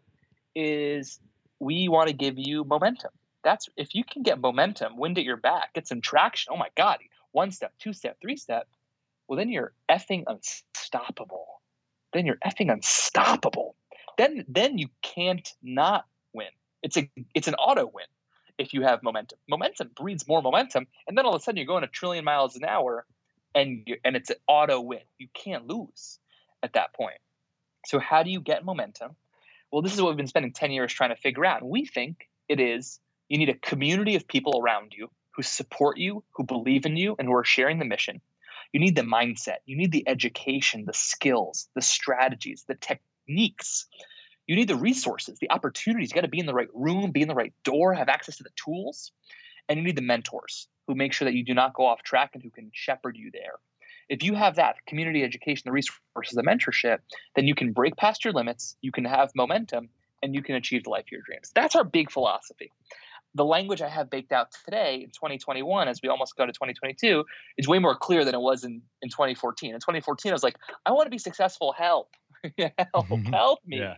[0.55, 1.19] is
[1.59, 3.11] we want to give you momentum.
[3.43, 6.53] That's if you can get momentum, wind at your back, get some traction.
[6.53, 6.99] Oh my God,
[7.31, 8.67] one step, two step, three step.
[9.27, 11.61] Well, then you're effing unstoppable.
[12.13, 13.75] Then you're effing unstoppable.
[14.17, 16.47] Then then you can't not win.
[16.81, 18.05] It's a it's an auto win
[18.57, 19.39] if you have momentum.
[19.49, 22.55] Momentum breeds more momentum, and then all of a sudden you're going a trillion miles
[22.55, 23.05] an hour,
[23.55, 25.01] and you, and it's an auto win.
[25.17, 26.19] You can't lose
[26.61, 27.17] at that point.
[27.87, 29.15] So how do you get momentum?
[29.71, 31.63] Well, this is what we've been spending ten years trying to figure out.
[31.63, 32.99] We think it is
[33.33, 37.15] you need a community of people around you who support you, who believe in you,
[37.17, 38.21] and who are sharing the mission.
[38.71, 39.55] You need the mindset.
[39.65, 43.87] You need the education, the skills, the strategies, the techniques.
[44.45, 46.11] You need the resources, the opportunities.
[46.11, 48.37] You got to be in the right room, be in the right door, have access
[48.37, 49.11] to the tools.
[49.67, 52.31] And you need the mentors who make sure that you do not go off track
[52.35, 53.55] and who can shepherd you there.
[54.09, 56.99] If you have that community education, the resources, the mentorship,
[57.35, 59.89] then you can break past your limits, you can have momentum,
[60.23, 61.51] and you can achieve the life of your dreams.
[61.53, 62.71] That's our big philosophy.
[63.35, 67.23] The language I have baked out today in 2021, as we almost go to 2022,
[67.57, 69.73] is way more clear than it was in, in 2014.
[69.73, 71.73] In 2014, I was like, I want to be successful.
[71.75, 72.09] Help.
[72.93, 73.79] help, help me.
[73.79, 73.95] Yeah.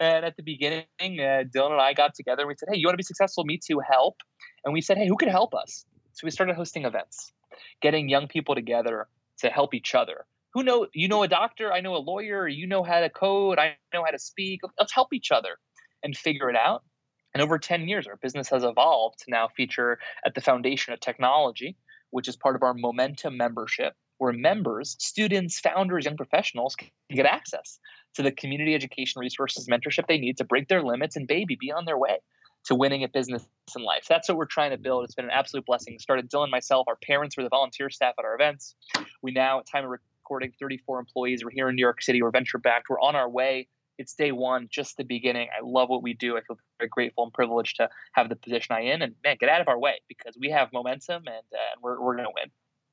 [0.00, 2.86] And at the beginning, uh, Dylan and I got together and we said, Hey, you
[2.86, 3.44] want to be successful?
[3.44, 4.16] Me too, help.
[4.64, 5.84] And we said, Hey, who can help us?
[6.12, 7.32] So we started hosting events,
[7.80, 9.08] getting young people together
[9.38, 10.24] to help each other.
[10.54, 13.58] Who know you know a doctor, I know a lawyer, you know how to code,
[13.58, 14.60] I know how to speak.
[14.78, 15.56] Let's help each other
[16.02, 16.84] and figure it out.
[17.34, 21.00] And over 10 years, our business has evolved to now feature at the foundation of
[21.00, 21.76] technology,
[22.10, 27.26] which is part of our Momentum membership, where members, students, founders, young professionals can get
[27.26, 27.78] access
[28.14, 31.72] to the community education resources, mentorship they need to break their limits and baby be
[31.72, 32.18] on their way
[32.64, 34.06] to winning at business and life.
[34.08, 35.04] That's what we're trying to build.
[35.04, 35.98] It's been an absolute blessing.
[35.98, 38.76] Started Dylan, myself, our parents were the volunteer staff at our events.
[39.22, 41.44] We now, at time of recording, 34 employees.
[41.44, 42.22] We're here in New York City.
[42.22, 42.88] We're venture backed.
[42.88, 43.68] We're on our way.
[43.98, 45.48] It's day one, just the beginning.
[45.56, 46.36] I love what we do.
[46.36, 49.02] I feel very grateful and privileged to have the position I in.
[49.02, 52.14] And man, get out of our way because we have momentum and uh, we're, we're
[52.14, 52.50] going to win.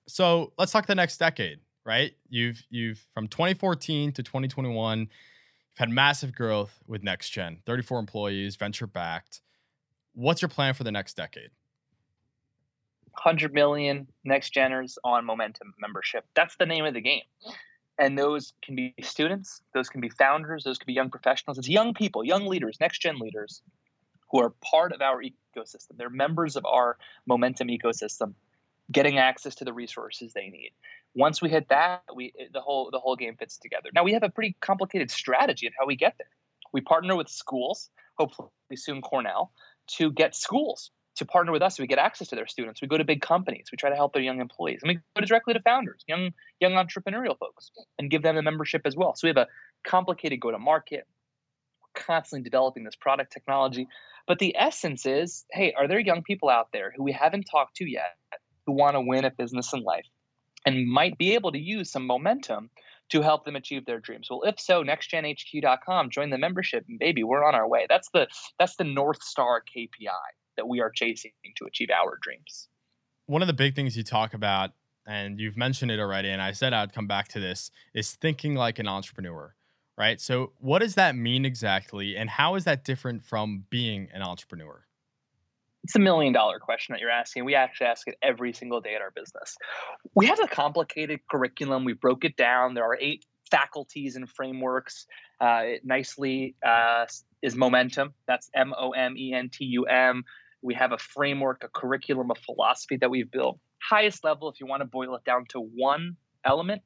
[0.08, 2.12] So let's talk the next decade, right?
[2.30, 5.10] You've you've from 2014 to 2021, you've
[5.78, 9.42] had massive growth with Next Gen, 34 employees, venture backed.
[10.14, 11.52] What's your plan for the next decade?
[13.24, 16.26] 100 million next geners on momentum membership.
[16.36, 17.24] That's the name of the game.
[18.00, 21.58] And those can be students, those can be founders, those can be young professionals.
[21.58, 23.62] It's young people, young leaders, next gen leaders
[24.32, 25.98] who are part of our ecosystem.
[25.98, 28.36] They're members of our momentum ecosystem,
[28.92, 30.72] getting access to the resources they need.
[31.14, 33.90] Once we hit that, we the whole the whole game fits together.
[33.94, 36.28] Now we have a pretty complicated strategy of how we get there.
[36.72, 39.52] We partner with schools, hopefully soon Cornell,
[39.98, 42.82] to get schools to partner with us so we get access to their students.
[42.82, 43.67] We go to big companies.
[43.72, 44.80] We try to help their young employees.
[44.82, 48.84] And we go directly to founders, young young entrepreneurial folks, and give them the membership
[48.86, 49.15] as well.
[49.15, 49.48] So we have a
[49.84, 51.06] complicated go to market.
[51.82, 53.88] We're constantly developing this product technology.
[54.28, 57.78] But the essence is, hey, are there young people out there who we haven't talked
[57.78, 58.15] to yet
[58.65, 60.06] who want to win at business and life
[60.65, 62.69] and might be able to use some momentum
[63.10, 64.28] to help them achieve their dreams.
[64.30, 67.86] Well, if so, nextgenhq.com, join the membership, and baby, we're on our way.
[67.89, 70.10] That's the that's the North Star KPI
[70.58, 72.67] that we are chasing to achieve our dreams.
[73.28, 74.72] One of the big things you talk about,
[75.08, 78.56] and you've mentioned it already, and I said I'd come back to this, is thinking
[78.56, 79.56] like an entrepreneur,
[79.98, 80.19] right?
[80.19, 84.86] So, what does that mean exactly, and how is that different from being an entrepreneur?
[85.84, 87.46] It's a million dollar question that you're asking.
[87.46, 89.56] We actually ask it every single day at our business.
[90.13, 91.86] We have a complicated curriculum.
[91.86, 92.74] We broke it down.
[92.74, 95.08] There are eight faculties and frameworks.
[95.42, 97.06] Uh, it nicely uh,
[97.42, 98.13] is momentum.
[98.28, 100.24] That's M O M E N T U M.
[100.62, 103.60] We have a framework, a curriculum, a philosophy that we've built.
[103.82, 106.82] Highest level, if you want to boil it down to one element,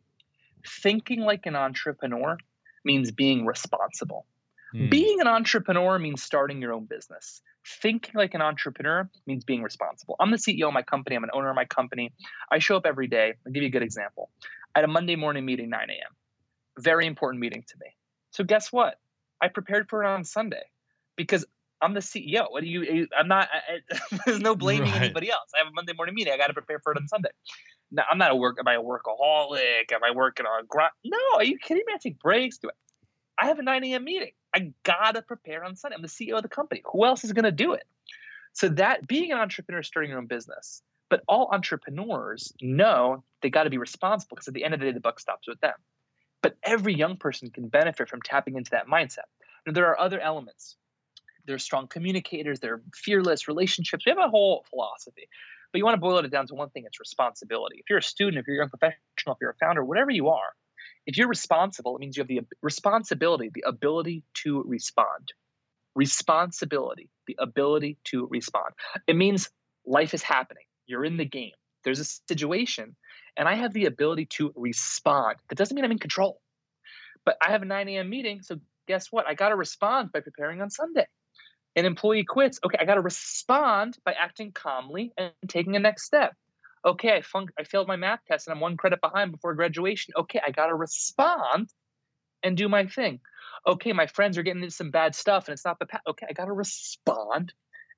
[0.84, 2.38] thinking like an entrepreneur
[2.86, 4.28] means being responsible.
[4.74, 4.90] Mm.
[4.90, 7.42] Being an entrepreneur means starting your own business.
[7.66, 10.16] Thinking like an entrepreneur means being responsible.
[10.20, 11.16] I'm the CEO of my company.
[11.16, 12.12] I'm an owner of my company.
[12.52, 13.34] I show up every day.
[13.46, 14.30] I'll give you a good example.
[14.76, 16.00] I had a Monday morning meeting, 9 a.m.
[16.80, 17.88] Very important meeting to me.
[18.32, 19.00] So guess what?
[19.42, 20.64] I prepared for it on Sunday
[21.16, 21.46] because
[21.82, 22.50] I'm the CEO.
[22.50, 23.08] What do you?
[23.18, 23.50] I'm not.
[23.52, 25.04] I, there's no blaming right.
[25.04, 25.52] anybody else.
[25.54, 26.34] I have a Monday morning meeting.
[26.34, 27.30] I got to prepare for it on Sunday.
[27.92, 28.58] Now, I'm not a work.
[28.60, 29.92] Am I a workaholic?
[29.94, 30.92] Am I working on grind?
[31.06, 31.18] No.
[31.36, 31.94] Are you kidding me?
[31.94, 32.58] I take breaks.
[32.58, 32.76] Do it.
[33.40, 34.04] I have a 9 a.m.
[34.04, 34.32] meeting.
[34.56, 35.96] I gotta prepare on Sunday.
[35.96, 36.82] I'm the CEO of the company.
[36.92, 37.84] Who else is gonna do it?
[38.54, 43.64] So that being an entrepreneur, starting your own business, but all entrepreneurs know they got
[43.64, 45.74] to be responsible because at the end of the day, the buck stops with them.
[46.42, 49.30] But every young person can benefit from tapping into that mindset.
[49.66, 50.76] Now, there are other elements.
[51.46, 52.60] They're strong communicators.
[52.60, 54.06] They're fearless relationships.
[54.06, 55.28] We have a whole philosophy,
[55.72, 57.78] but you want to boil it down to one thing: it's responsibility.
[57.80, 60.30] If you're a student, if you're a young professional, if you're a founder, whatever you
[60.30, 60.54] are,
[61.06, 65.34] if you're responsible, it means you have the responsibility, the ability to respond.
[65.96, 68.74] Responsibility, the ability to respond.
[69.08, 69.50] It means
[69.86, 70.64] life is happening.
[70.88, 71.52] You're in the game.
[71.84, 72.96] There's a situation,
[73.36, 75.36] and I have the ability to respond.
[75.50, 76.40] That doesn't mean I'm in control.
[77.26, 78.10] But I have a 9 a.m.
[78.10, 79.28] meeting, so guess what?
[79.28, 81.08] I got to respond by preparing on Sunday.
[81.76, 82.60] An employee quits.
[82.64, 86.34] Okay, I got to respond by acting calmly and taking a next step
[86.86, 90.14] okay, I, fun- I failed my math test and I'm one credit behind before graduation.
[90.18, 91.70] Okay, I got to respond
[92.44, 93.20] and do my thing.
[93.66, 96.02] Okay, my friends are getting into some bad stuff and it's not the path.
[96.08, 97.54] Okay, I got to respond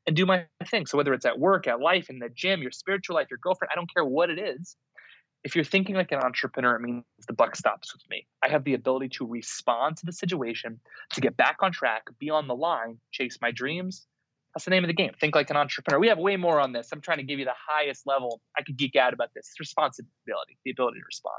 [0.06, 0.86] and do my thing.
[0.86, 3.72] So whether it's at work, at life, in the gym, your spiritual life, your girlfriend,
[3.72, 4.76] I don't care what it is.
[5.44, 8.28] If you're thinking like an entrepreneur, it means the buck stops with me.
[8.42, 10.80] I have the ability to respond to the situation,
[11.14, 14.08] to get back on track, be on the line, chase my dreams,
[14.56, 15.12] that's the name of the game.
[15.20, 16.00] Think like an entrepreneur.
[16.00, 16.88] We have way more on this.
[16.94, 18.40] I'm trying to give you the highest level.
[18.58, 19.52] I could geek out about this.
[19.60, 21.36] Responsibility, the ability to respond.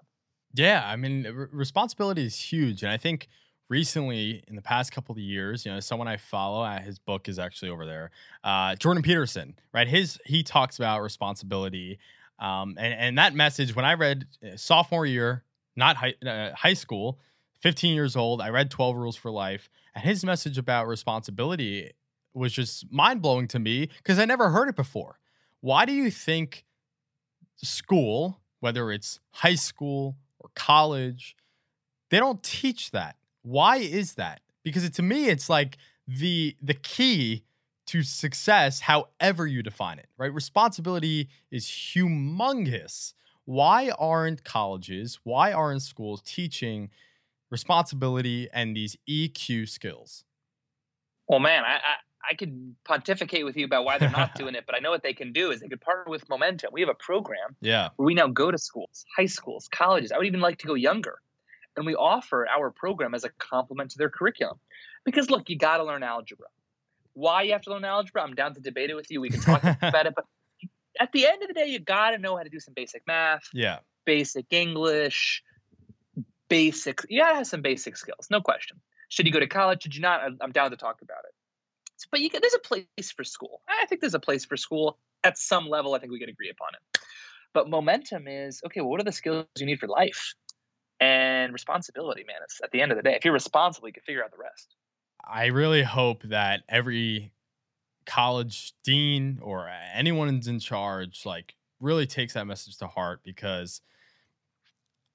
[0.53, 3.29] Yeah, I mean, r- responsibility is huge, and I think
[3.71, 7.39] recently in the past couple of years, you know, someone I follow, his book is
[7.39, 8.11] actually over there.
[8.45, 9.89] Uh, Jordan Peterson, right?
[9.89, 11.99] His he talks about responsibility,
[12.39, 15.43] um, and and that message when I read uh, sophomore year,
[15.75, 17.19] not high, uh, high school,
[17.61, 21.93] 15 years old, I read 12 Rules for Life, and his message about responsibility
[22.37, 25.19] was just mind blowing to me because I never heard it before.
[25.61, 26.65] Why do you think
[27.57, 31.37] school, whether it's high school or college,
[32.11, 33.17] they don't teach that?
[33.43, 34.41] Why is that?
[34.63, 37.45] Because it, to me, it's like the the key
[37.87, 40.33] to success, however you define it, right?
[40.33, 43.15] Responsibility is humongous.
[43.45, 46.91] Why aren't colleges, why aren't schools teaching
[47.51, 50.25] responsibility and these EQ skills?
[51.29, 51.79] Well, man, I,
[52.29, 55.03] I could pontificate with you about why they're not doing it, but I know what
[55.03, 56.71] they can do is they could partner with Momentum.
[56.73, 57.91] We have a program yeah.
[57.97, 60.13] where we now go to schools, high schools, colleges.
[60.13, 61.21] I would even like to go younger.
[61.77, 64.59] And we offer our program as a complement to their curriculum.
[65.05, 66.47] Because look, you got to learn algebra.
[67.13, 69.21] Why you have to learn algebra, I'm down to debate it with you.
[69.21, 70.15] We can talk about it.
[70.15, 70.25] But
[70.99, 73.03] at the end of the day, you got to know how to do some basic
[73.07, 75.43] math, yeah, basic English,
[76.49, 77.03] basic.
[77.09, 78.81] You got to have some basic skills, no question.
[79.09, 79.83] Should you go to college?
[79.83, 80.23] Should you not?
[80.41, 81.35] I'm down to talk about it
[82.11, 83.63] but you can, there's a place for school.
[83.69, 85.95] I think there's a place for school at some level.
[85.95, 87.01] I think we can agree upon it.
[87.55, 88.81] But momentum is okay.
[88.81, 90.35] Well, what are the skills you need for life?
[91.01, 92.37] And responsibility, man.
[92.45, 93.15] It's at the end of the day.
[93.15, 94.75] If you're responsible, you can figure out the rest.
[95.25, 97.33] I really hope that every
[98.07, 103.81] college dean or anyone in charge like really takes that message to heart because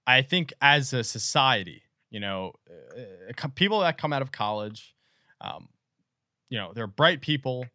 [0.06, 4.96] I think as a society, you know, uh, people that come out of college,
[5.40, 5.70] um,
[6.52, 7.66] you know, they're bright people,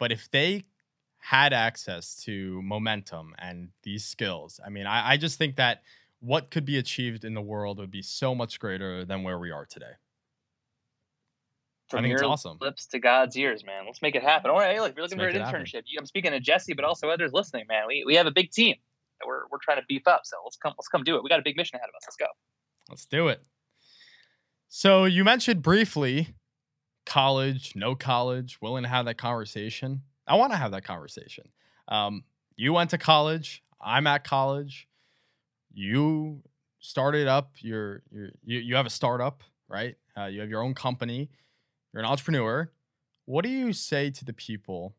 [0.00, 0.64] but if they
[1.18, 5.82] had access to momentum and these skills, I mean, I, I just think that
[6.20, 9.50] what could be achieved in the world would be so much greater than where we
[9.50, 9.92] are today.
[11.90, 12.56] From I think it's awesome.
[12.60, 13.84] lips to God's ears, man.
[13.84, 14.50] Let's make it happen.
[14.50, 15.96] All right, hey, look, if you're looking Let's for an internship, happen.
[15.98, 17.82] I'm speaking to Jesse, but also others listening, man.
[17.86, 18.76] We, we have a big team
[19.20, 20.22] that we're, we're trying to beef up.
[20.24, 21.22] So let's come let's come do it.
[21.22, 22.06] We got a big mission ahead of us.
[22.06, 22.26] Let's go.
[22.88, 23.42] Let's do it.
[24.68, 26.28] So you mentioned briefly
[27.06, 30.02] college, no college, willing to have that conversation.
[30.26, 31.48] I want to have that conversation.
[31.88, 32.24] Um,
[32.56, 33.62] you went to college.
[33.80, 34.86] I'm at college.
[35.72, 36.42] You
[36.80, 39.96] started up your your you, you have a startup, right?
[40.16, 41.30] Uh, you have your own company.
[41.92, 42.70] You're an entrepreneur.
[43.24, 44.94] What do you say to the people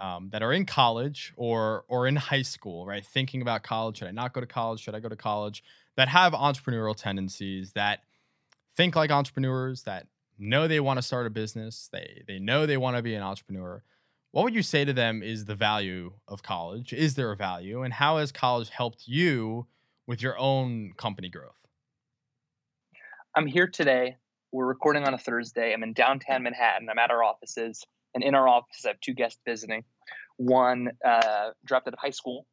[0.00, 3.04] um, that are in college or or in high school, right?
[3.04, 4.80] Thinking about college, should I not go to college?
[4.80, 5.62] Should I go to college?
[5.96, 8.04] That have entrepreneurial tendencies, that
[8.74, 10.06] think like entrepreneurs, that
[10.40, 13.22] know they want to start a business, they they know they want to be an
[13.22, 13.82] entrepreneur.
[14.32, 16.92] What would you say to them is the value of college?
[16.92, 19.66] Is there a value, and how has college helped you
[20.06, 21.66] with your own company growth?
[23.36, 24.16] I'm here today.
[24.52, 25.72] We're recording on a Thursday.
[25.72, 26.88] I'm in downtown Manhattan.
[26.90, 27.84] I'm at our offices.
[28.14, 29.84] And in our offices, I have two guests visiting.
[30.36, 32.46] One uh, dropped out of high school,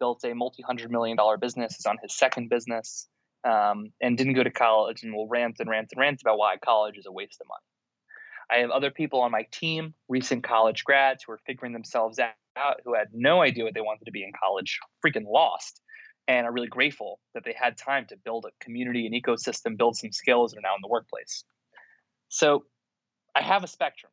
[0.00, 3.08] built a multi hundred million dollar business, is on his second business,
[3.44, 6.56] um, and didn't go to college and will rant and rant and rant about why
[6.56, 7.60] college is a waste of money.
[8.50, 12.76] I have other people on my team, recent college grads who are figuring themselves out,
[12.84, 15.80] who had no idea what they wanted to be in college, freaking lost,
[16.26, 19.96] and are really grateful that they had time to build a community and ecosystem, build
[19.96, 21.44] some skills, and are now in the workplace.
[22.28, 22.64] So
[23.34, 24.12] I have a spectrum.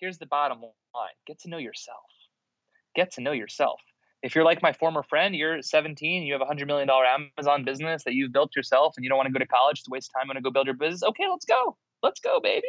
[0.00, 1.98] Here's the bottom line get to know yourself.
[2.94, 3.80] Get to know yourself.
[4.24, 8.02] If you're like my former friend, you're 17, you have a $100 million Amazon business
[8.04, 10.26] that you've built yourself, and you don't want to go to college to waste time,
[10.26, 11.02] want to go build your business.
[11.02, 11.76] Okay, let's go.
[12.02, 12.68] Let's go, baby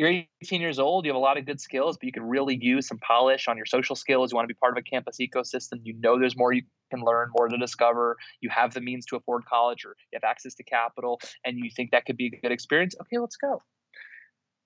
[0.00, 2.58] you're 18 years old, you have a lot of good skills, but you can really
[2.58, 4.32] use some polish on your social skills.
[4.32, 5.80] You want to be part of a campus ecosystem.
[5.82, 8.16] You know there's more you can learn, more to discover.
[8.40, 11.70] You have the means to afford college or you have access to capital and you
[11.70, 12.94] think that could be a good experience.
[12.98, 13.60] Okay, let's go.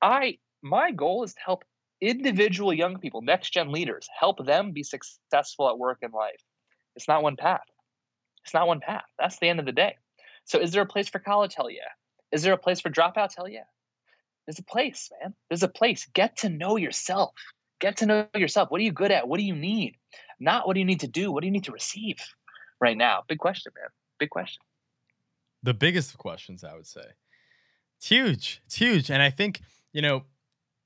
[0.00, 1.64] I my goal is to help
[2.08, 6.42] individual young people, next gen leaders, help them be successful at work and life.
[6.96, 7.64] It's not one path.
[8.44, 9.04] It's not one path.
[9.18, 9.96] That's the end of the day.
[10.44, 11.54] So is there a place for college?
[11.54, 11.80] Hell yeah.
[12.30, 13.36] Is there a place for dropouts?
[13.36, 13.64] Hell yeah.
[14.46, 15.34] There's a place, man.
[15.48, 16.06] There's a place.
[16.12, 17.32] Get to know yourself.
[17.80, 18.70] Get to know yourself.
[18.70, 19.26] What are you good at?
[19.26, 19.96] What do you need?
[20.38, 21.32] Not what do you need to do?
[21.32, 22.16] What do you need to receive
[22.80, 23.22] right now?
[23.26, 23.88] Big question, man.
[24.18, 24.62] Big question.
[25.62, 27.04] The biggest questions, I would say.
[27.96, 28.60] It's huge.
[28.66, 29.10] It's huge.
[29.10, 30.24] And I think, you know,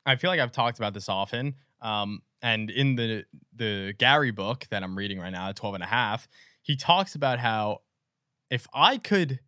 [0.08, 1.54] I feel like I've talked about this often.
[1.80, 5.86] Um, and in the the Gary book that I'm reading right now, 12 and a
[5.86, 6.28] half,
[6.62, 7.82] he talks about how
[8.50, 9.40] if I could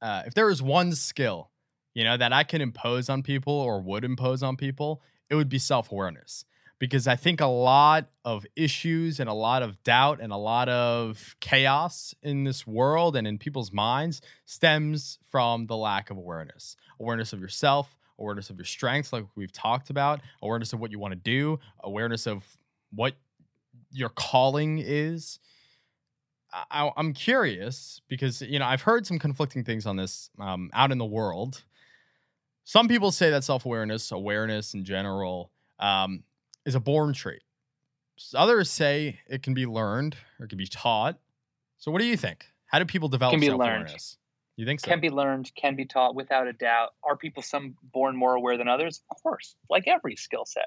[0.00, 1.52] uh, if there was one skill
[1.94, 5.48] you know, that I can impose on people or would impose on people, it would
[5.48, 6.44] be self awareness.
[6.78, 10.68] Because I think a lot of issues and a lot of doubt and a lot
[10.68, 16.76] of chaos in this world and in people's minds stems from the lack of awareness
[16.98, 20.98] awareness of yourself, awareness of your strengths, like we've talked about, awareness of what you
[20.98, 22.44] want to do, awareness of
[22.90, 23.14] what
[23.90, 25.38] your calling is.
[26.70, 30.92] I, am curious because you know I've heard some conflicting things on this um, out
[30.92, 31.62] in the world,
[32.64, 36.22] some people say that self awareness, awareness in general, um,
[36.64, 37.42] is a born trait.
[38.34, 41.18] Others say it can be learned or it can be taught.
[41.78, 42.46] So, what do you think?
[42.66, 44.16] How do people develop self awareness?
[44.56, 44.88] You think so?
[44.88, 46.90] Can be learned, can be taught without a doubt.
[47.02, 49.02] Are people some born more aware than others?
[49.10, 50.66] Of course, like every skill set.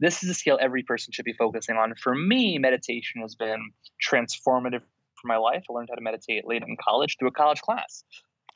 [0.00, 1.94] This is a skill every person should be focusing on.
[2.02, 3.72] For me, meditation has been
[4.02, 4.82] transformative
[5.20, 5.64] for my life.
[5.68, 8.04] I learned how to meditate late in college through a college class.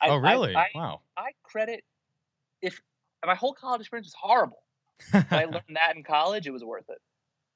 [0.01, 0.55] I, oh, really?
[0.55, 1.01] I, I, wow.
[1.17, 1.83] I credit
[2.61, 2.79] if
[3.25, 4.63] my whole college experience was horrible.
[5.13, 6.97] I learned that in college, it was worth it.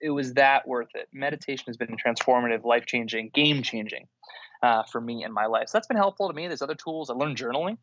[0.01, 1.07] It was that worth it.
[1.13, 4.07] Meditation has been transformative, life changing, game changing
[4.61, 5.69] uh, for me in my life.
[5.69, 6.47] So that's been helpful to me.
[6.47, 7.09] There's other tools.
[7.09, 7.77] I learned journaling.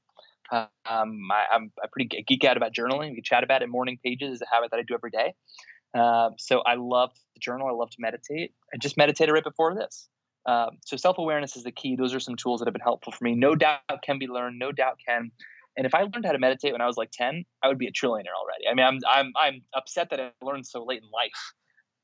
[0.51, 3.13] Uh, um, I, am pretty geek out about journaling.
[3.13, 3.69] We chat about it.
[3.69, 5.35] Morning pages is a habit that I do every day.
[5.95, 7.69] Uh, so I love to journal.
[7.69, 8.53] I love to meditate.
[8.73, 10.09] I just meditated right before this.
[10.45, 11.97] Um, so self awareness is the key.
[11.97, 13.35] Those are some tools that have been helpful for me.
[13.35, 14.59] No doubt can be learned.
[14.59, 15.31] No doubt can
[15.77, 17.87] and if I learned how to meditate when I was like 10, I would be
[17.87, 18.69] a trillionaire already.
[18.71, 21.55] I mean, I'm I'm I'm upset that I learned so late in life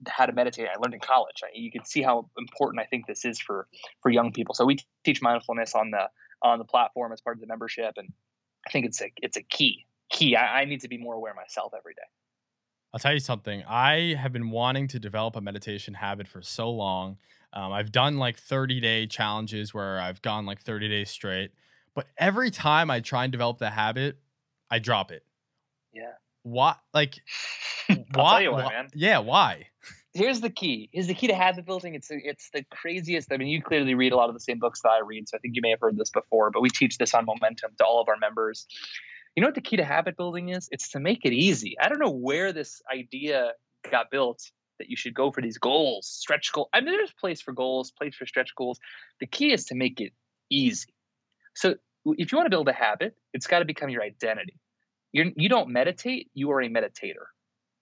[0.07, 0.68] how to meditate.
[0.68, 1.42] I learned in college.
[1.42, 3.66] I, you can see how important I think this is for
[4.03, 4.55] for young people.
[4.55, 6.09] So we teach mindfulness on the
[6.42, 8.12] on the platform as part of the membership, and
[8.66, 10.36] I think it's a it's a key key.
[10.36, 12.03] I, I need to be more aware myself every day.
[12.92, 13.62] I'll tell you something.
[13.68, 17.18] I have been wanting to develop a meditation habit for so long.
[17.53, 21.51] Um, I've done like 30 day challenges where I've gone like 30 days straight.
[21.94, 24.18] But every time I try and develop the habit,
[24.70, 25.24] I drop it.
[25.92, 26.12] Yeah.
[26.51, 26.76] Why?
[26.94, 27.20] Like,
[28.14, 28.86] why, why, why?
[28.94, 29.68] Yeah, why?
[30.14, 30.88] Here's the key.
[30.92, 31.94] Here's the key to habit building.
[31.94, 33.32] It's it's the craziest.
[33.32, 35.36] I mean, you clearly read a lot of the same books that I read, so
[35.36, 36.51] I think you may have heard this before.
[36.51, 38.66] But we teach this on momentum to all of our members.
[39.36, 40.68] You know what the key to habit building is?
[40.72, 41.76] It's to make it easy.
[41.80, 43.53] I don't know where this idea
[43.88, 46.68] got built that you should go for these goals, stretch goals.
[46.72, 48.80] I mean, there's place for goals, place for stretch goals.
[49.20, 50.12] The key is to make it
[50.51, 50.94] easy.
[51.55, 54.55] So if you want to build a habit, it's got to become your identity.
[55.12, 57.26] You're, you don't meditate, you are a meditator.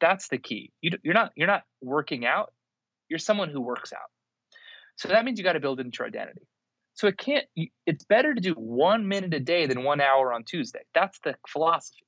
[0.00, 0.72] That's the key.
[0.80, 2.52] You, you're not you're not working out.
[3.08, 4.10] You're someone who works out.
[4.96, 6.46] So that means you got to build into your identity.
[6.94, 7.44] So it can't.
[7.86, 10.80] It's better to do one minute a day than one hour on Tuesday.
[10.94, 12.06] That's the philosophy.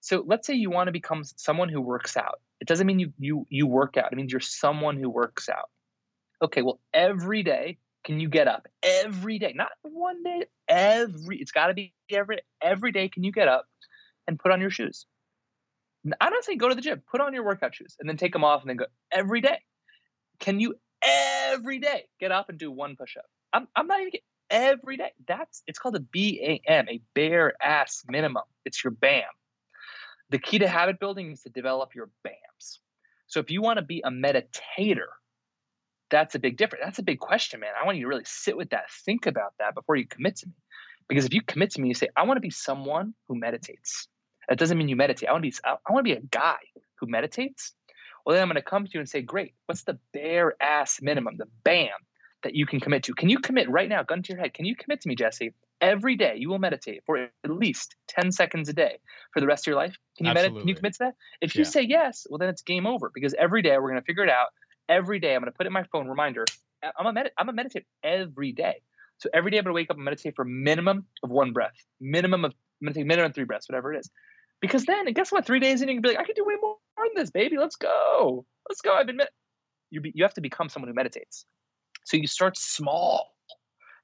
[0.00, 2.40] So let's say you want to become someone who works out.
[2.60, 4.12] It doesn't mean you you you work out.
[4.12, 5.70] It means you're someone who works out.
[6.42, 8.68] Okay, well every day can you get up?
[8.82, 13.32] Every day, not one day, every it's got to be every every day can you
[13.32, 13.66] get up
[14.26, 15.06] and put on your shoes?
[16.20, 18.32] I don't say go to the gym, put on your workout shoes and then take
[18.32, 19.58] them off and then go every day.
[20.38, 23.24] Can you every day get up and do one push up?
[23.52, 25.12] I'm, I'm not even getting every day.
[25.26, 28.44] That's it's called a BAM, a bare ass minimum.
[28.64, 29.22] It's your BAM.
[30.30, 32.80] The key to habit building is to develop your BAMs.
[33.26, 35.08] So if you want to be a meditator,
[36.10, 36.84] that's a big difference.
[36.84, 37.70] That's a big question, man.
[37.80, 40.46] I want you to really sit with that, think about that before you commit to
[40.46, 40.52] me.
[41.08, 44.08] Because if you commit to me, you say, I want to be someone who meditates.
[44.48, 45.28] That doesn't mean you meditate.
[45.28, 46.58] I want to be I want to be a guy
[46.96, 47.72] who meditates.
[48.24, 49.54] Well, then I'm going to come to you and say, great.
[49.66, 51.88] What's the bare ass minimum, the BAM
[52.42, 53.14] that you can commit to?
[53.14, 54.54] Can you commit right now, gun to your head?
[54.54, 55.52] Can you commit to me, Jesse?
[55.80, 58.98] Every day you will meditate for at least 10 seconds a day
[59.32, 59.94] for the rest of your life.
[60.16, 60.58] Can you meditate?
[60.58, 61.14] Can you commit to that?
[61.42, 61.70] If you yeah.
[61.70, 64.30] say yes, well then it's game over because every day we're going to figure it
[64.30, 64.48] out.
[64.88, 66.44] Every day I'm going to put in my phone reminder.
[66.98, 68.76] I'm a med- I'm a meditate every day.
[69.18, 71.74] So every day I'm going to wake up and meditate for minimum of one breath,
[72.00, 74.10] minimum of I'm going to take minimum three breaths, whatever it is.
[74.60, 75.46] Because then, guess what?
[75.46, 77.58] Three days in, you can be like, I can do way more than this, baby.
[77.58, 78.46] Let's go.
[78.68, 78.94] Let's go.
[78.94, 79.28] I've been, med-.
[79.90, 81.44] you, be, you have to become someone who meditates.
[82.04, 83.28] So you start small.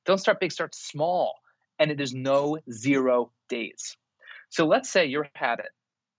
[0.07, 1.35] Don't start big, start small.
[1.79, 3.97] And it is no zero days.
[4.51, 5.71] So let's say your habit,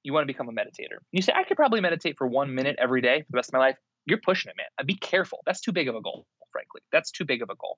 [0.03, 0.97] you want to become a meditator.
[1.11, 3.53] You say, I could probably meditate for one minute every day for the rest of
[3.53, 3.77] my life.
[4.05, 4.65] You're pushing it, man.
[4.79, 5.39] Uh, be careful.
[5.45, 6.81] That's too big of a goal, frankly.
[6.91, 7.77] That's too big of a goal.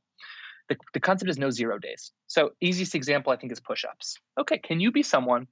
[0.70, 2.12] The, the concept is no zero days.
[2.28, 4.18] So easiest example I think is push-ups.
[4.40, 5.48] Okay, can you be someone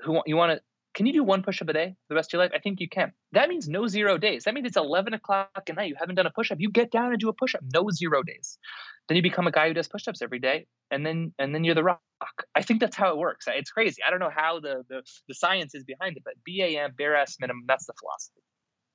[0.00, 0.60] who you want to
[0.94, 2.50] can you do one push-up a day for the rest of your life?
[2.52, 3.12] I think you can.
[3.30, 4.42] That means no zero days.
[4.42, 5.88] That means it's 11 o'clock at night.
[5.88, 6.58] You haven't done a push-up.
[6.60, 7.60] You get down and do a push-up.
[7.72, 8.58] No zero days.
[9.06, 11.76] Then you become a guy who does push-ups every day, and then and then you're
[11.76, 12.00] the rock.
[12.54, 13.46] I think that's how it works.
[13.48, 14.02] It's crazy.
[14.04, 17.36] I don't know how the the, the science is behind it, but BAM, bare ass
[17.40, 17.62] minimum.
[17.68, 18.40] That's the philosophy.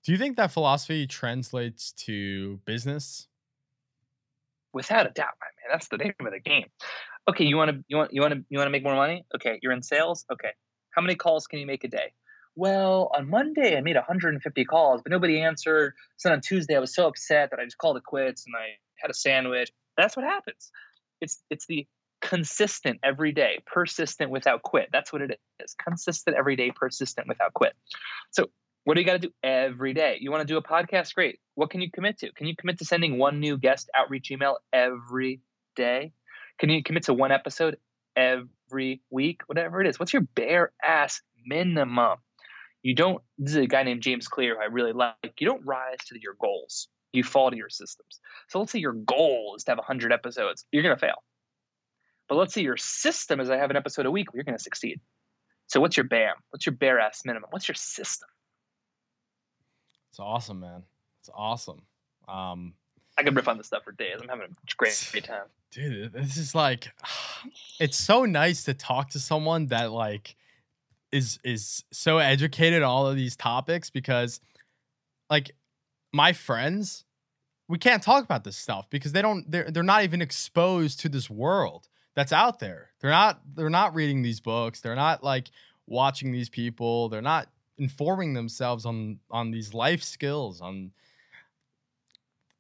[0.05, 3.27] Do you think that philosophy translates to business?
[4.73, 5.71] Without a doubt, my man.
[5.71, 6.67] That's the name of the game.
[7.29, 9.25] Okay, you want to you want you want to you want to make more money?
[9.33, 10.25] Okay, you're in sales.
[10.31, 10.51] Okay,
[10.95, 12.13] how many calls can you make a day?
[12.55, 15.93] Well, on Monday I made 150 calls, but nobody answered.
[16.17, 18.77] So on Tuesday I was so upset that I just called it quits and I
[18.97, 19.71] had a sandwich.
[19.97, 20.71] That's what happens.
[21.19, 21.87] It's it's the
[22.21, 24.89] consistent every day, persistent without quit.
[24.91, 25.75] That's what it is.
[25.83, 27.73] Consistent every day, persistent without quit.
[28.31, 28.49] So
[28.85, 30.17] what do you got to do every day?
[30.19, 31.13] You want to do a podcast?
[31.15, 31.39] Great.
[31.55, 32.31] What can you commit to?
[32.33, 35.41] Can you commit to sending one new guest outreach email every
[35.75, 36.13] day?
[36.59, 37.77] Can you commit to one episode
[38.15, 39.99] every week, whatever it is.
[39.99, 42.17] What's your bare ass minimum?
[42.81, 45.15] You don't, this is a guy named James Clear who I really like.
[45.39, 48.19] You don't rise to your goals, you fall to your systems.
[48.49, 51.23] So let's say your goal is to have 100 episodes, you're going to fail.
[52.27, 54.63] But let's say your system is I have an episode a week, you're going to
[54.63, 54.99] succeed.
[55.67, 56.35] So what's your BAM?
[56.49, 57.49] What's your bare ass minimum?
[57.51, 58.27] What's your system?
[60.09, 60.83] It's awesome, man.
[61.21, 61.83] It's awesome.
[62.27, 62.73] Um,
[63.17, 64.17] I could riff on this stuff for days.
[64.21, 65.45] I'm having a great, great time.
[65.73, 66.91] Dude, this is like
[67.79, 70.35] it's so nice to talk to someone that like
[71.11, 74.39] is is so educated on all of these topics because
[75.29, 75.51] like
[76.11, 77.05] my friends
[77.67, 81.09] we can't talk about this stuff because they don't they're they're not even exposed to
[81.09, 82.91] this world that's out there.
[82.99, 84.81] They're not they're not reading these books.
[84.81, 85.49] They're not like
[85.87, 87.09] watching these people.
[87.09, 87.47] They're not
[87.77, 90.91] informing themselves on on these life skills on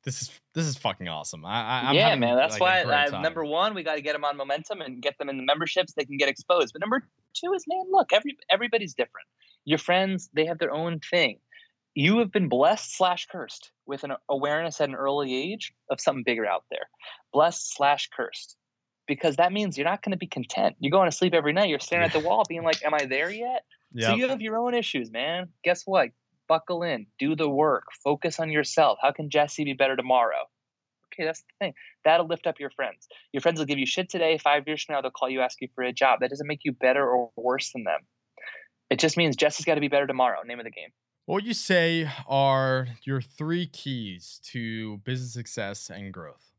[0.03, 1.45] this is this is fucking awesome.
[1.45, 2.35] I, I yeah, man.
[2.35, 5.17] That's like why uh, number one, we got to get them on momentum and get
[5.17, 5.93] them in the memberships.
[5.93, 6.73] They can get exposed.
[6.73, 9.27] But number two is, man, look, every everybody's different.
[9.65, 11.39] Your friends, they have their own thing.
[11.95, 16.23] You have been blessed slash cursed with an awareness at an early age of something
[16.25, 16.89] bigger out there.
[17.31, 18.57] Blessed slash cursed,
[19.07, 20.75] because that means you're not going to be content.
[20.79, 21.69] You're going to sleep every night.
[21.69, 24.09] You're staring at the wall, being like, "Am I there yet?" Yep.
[24.09, 25.49] So you have your own issues, man.
[25.63, 26.09] Guess what?
[26.53, 28.99] Buckle in, do the work, focus on yourself.
[29.01, 30.43] How can Jesse be better tomorrow?
[31.07, 31.73] Okay, that's the thing.
[32.05, 33.07] That'll lift up your friends.
[33.31, 34.37] Your friends will give you shit today.
[34.37, 36.19] Five years from now, they'll call you, ask you for a job.
[36.19, 38.01] That doesn't make you better or worse than them.
[38.91, 40.43] It just means Jesse's got to be better tomorrow.
[40.45, 40.89] Name of the game.
[41.25, 46.52] What would you say are your three keys to business success and growth?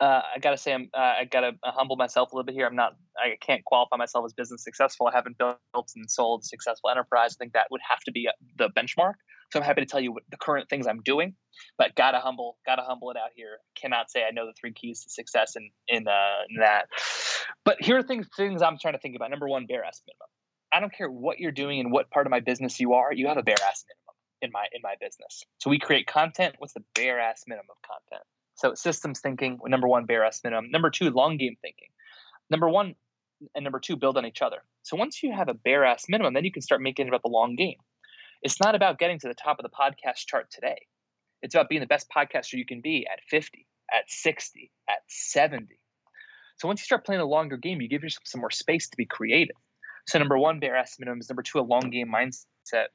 [0.00, 2.66] Uh, I gotta say, I'm, uh, I gotta uh, humble myself a little bit here.
[2.66, 5.06] I'm not, I can't qualify myself as business successful.
[5.06, 5.58] I haven't built
[5.94, 7.36] and sold successful enterprise.
[7.36, 9.14] I think that would have to be uh, the benchmark.
[9.52, 11.34] So I'm happy to tell you what the current things I'm doing,
[11.78, 13.58] but gotta humble, gotta humble it out here.
[13.80, 16.86] Cannot say I know the three keys to success in in, uh, in that.
[17.64, 19.30] But here are things things I'm trying to think about.
[19.30, 20.28] Number one, bare ass minimum.
[20.72, 23.12] I don't care what you're doing and what part of my business you are.
[23.12, 25.44] You have a bare ass minimum in my in my business.
[25.58, 26.56] So we create content.
[26.58, 28.26] What's the bare ass minimum of content?
[28.56, 30.70] So systems thinking, number one, bare ass minimum.
[30.70, 31.88] Number two, long game thinking.
[32.50, 32.94] Number one,
[33.54, 34.58] and number two, build on each other.
[34.82, 37.22] So once you have a bare ass minimum, then you can start making it about
[37.22, 37.78] the long game.
[38.42, 40.86] It's not about getting to the top of the podcast chart today.
[41.42, 45.66] It's about being the best podcaster you can be at 50, at 60, at 70.
[46.56, 48.96] So once you start playing a longer game, you give yourself some more space to
[48.96, 49.56] be creative.
[50.06, 51.28] So number one, bare ass minimums.
[51.28, 52.86] Number two, a long game mindset.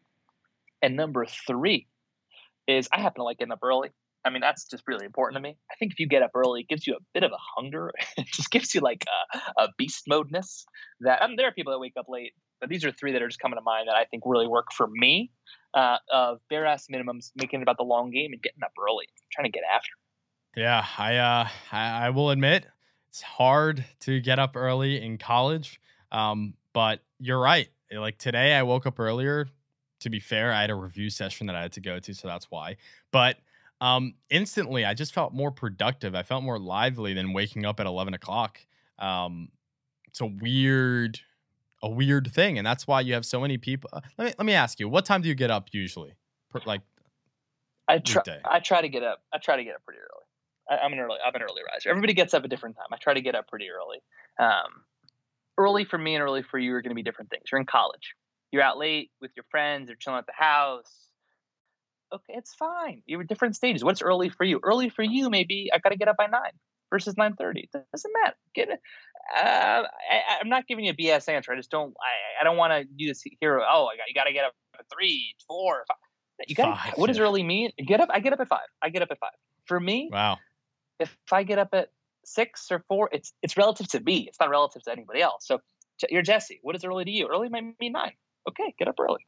[0.82, 1.88] And number three
[2.68, 3.90] is I happen to like getting up early.
[4.26, 5.58] I mean, that's just really important to me.
[5.72, 7.92] I think if you get up early, it gives you a bit of a hunger.
[8.18, 10.66] it just gives you like a, a beast modeness
[11.02, 13.22] that I mean, there are people that wake up late, but these are three that
[13.22, 15.32] are just coming to mind that I think really work for me.
[15.72, 19.06] Uh, of bare ass minimums, making it about the long game and getting up early,
[19.32, 19.92] trying to get after.
[20.56, 22.66] Yeah, I uh, I, I will admit
[23.08, 25.80] it's hard to get up early in college,
[26.12, 27.70] um, but you're right.
[27.92, 29.48] Like today, I woke up earlier.
[30.02, 32.28] To be fair, I had a review session that I had to go to, so
[32.28, 32.78] that's why.
[33.12, 33.38] But
[33.82, 36.16] um, instantly, I just felt more productive.
[36.16, 38.60] I felt more lively than waking up at 11 o'clock.
[38.98, 39.50] Um,
[40.08, 41.20] it's a weird,
[41.82, 43.90] a weird thing, and that's why you have so many people.
[43.94, 46.14] Uh, let me let me ask you, what time do you get up usually?
[46.50, 46.82] Per, like,
[47.88, 48.22] I try.
[48.44, 49.22] I try to get up.
[49.34, 50.82] I try to get up pretty early.
[50.82, 51.18] I, am an early.
[51.26, 51.90] I'm an early riser.
[51.90, 52.88] Everybody gets up a different time.
[52.92, 54.00] I try to get up pretty early.
[54.40, 54.84] Um,
[55.58, 57.44] early for me and early for you are going to be different things.
[57.52, 58.16] You're in college.
[58.52, 59.90] You're out late with your friends.
[59.90, 61.09] You're chilling at the house
[62.14, 63.02] okay, it's fine.
[63.06, 63.84] You're at different stages.
[63.84, 64.60] What's early for you?
[64.64, 66.52] Early for you, maybe I got to get up by nine
[66.90, 67.70] versus nine thirty.
[67.74, 68.36] Doesn't matter.
[68.56, 68.80] Get it.
[69.36, 71.52] Uh, I, am not giving you a BS answer.
[71.52, 71.94] I just don't.
[72.00, 73.60] I, I don't want to you to hear.
[73.60, 75.98] Oh, I got you got to get up at three, four, five.
[76.48, 76.98] You got.
[76.98, 77.72] What does early mean?
[77.86, 78.10] Get up.
[78.12, 78.68] I get up at five.
[78.82, 79.32] I get up at five.
[79.66, 80.38] For me, wow.
[81.00, 81.90] If I get up at
[82.26, 84.26] six or four, it's it's relative to me.
[84.28, 85.46] It's not relative to anybody else.
[85.46, 85.60] So
[86.10, 86.60] you're Jesse.
[86.62, 87.28] What is early to you?
[87.28, 88.14] Early might mean nine.
[88.48, 89.26] Okay, get up early.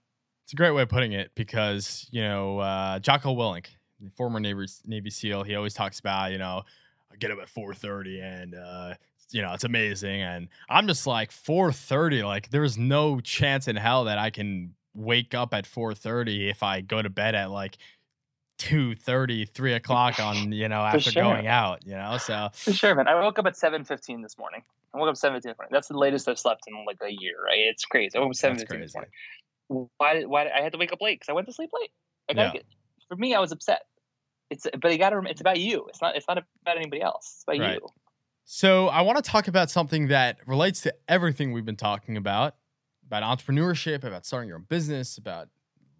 [0.51, 3.67] It's a great way of putting it because, you know, uh, Jocko Willink,
[4.17, 6.63] former Navy, Navy SEAL, he always talks about, you know,
[7.09, 8.95] I get up at 4.30 and, uh,
[9.29, 10.21] you know, it's amazing.
[10.21, 15.33] And I'm just like 4.30, like there's no chance in hell that I can wake
[15.33, 17.77] up at 4.30 if I go to bed at like
[18.59, 21.23] 2.30, 3 o'clock on, you know, after sure.
[21.23, 22.49] going out, you know, so.
[22.51, 23.07] For sure, man.
[23.07, 24.63] I woke up at 7.15 this morning.
[24.93, 27.59] I woke up 7.15 That's the latest I've slept in like a year, right?
[27.69, 28.17] It's crazy.
[28.17, 29.11] I woke up 7.15 this morning
[29.97, 31.91] why why I had to wake up late because I went to sleep late.
[32.29, 32.53] I gotta yeah.
[32.53, 32.65] get,
[33.07, 33.83] for me, I was upset.
[34.49, 35.21] It's but you got to.
[35.21, 35.85] It's about you.
[35.89, 36.15] It's not.
[36.15, 37.35] It's not about anybody else.
[37.35, 37.79] It's about right.
[37.81, 37.87] you.
[38.43, 42.55] So I want to talk about something that relates to everything we've been talking about
[43.05, 45.49] about entrepreneurship, about starting your own business, about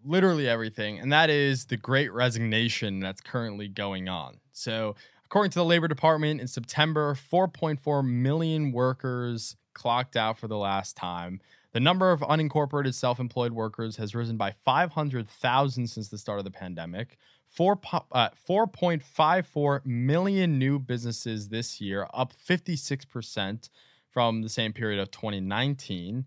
[0.04, 4.40] literally everything, and that is the Great Resignation that's currently going on.
[4.52, 4.96] So.
[5.26, 10.98] According to the Labor Department, in September, 4.4 million workers clocked out for the last
[10.98, 11.40] time.
[11.74, 16.46] The number of unincorporated self employed workers has risen by 500,000 since the start of
[16.46, 17.18] the pandemic.
[17.48, 17.80] 4,
[18.12, 23.70] uh, 4.54 million new businesses this year, up 56%
[24.10, 26.26] from the same period of 2019.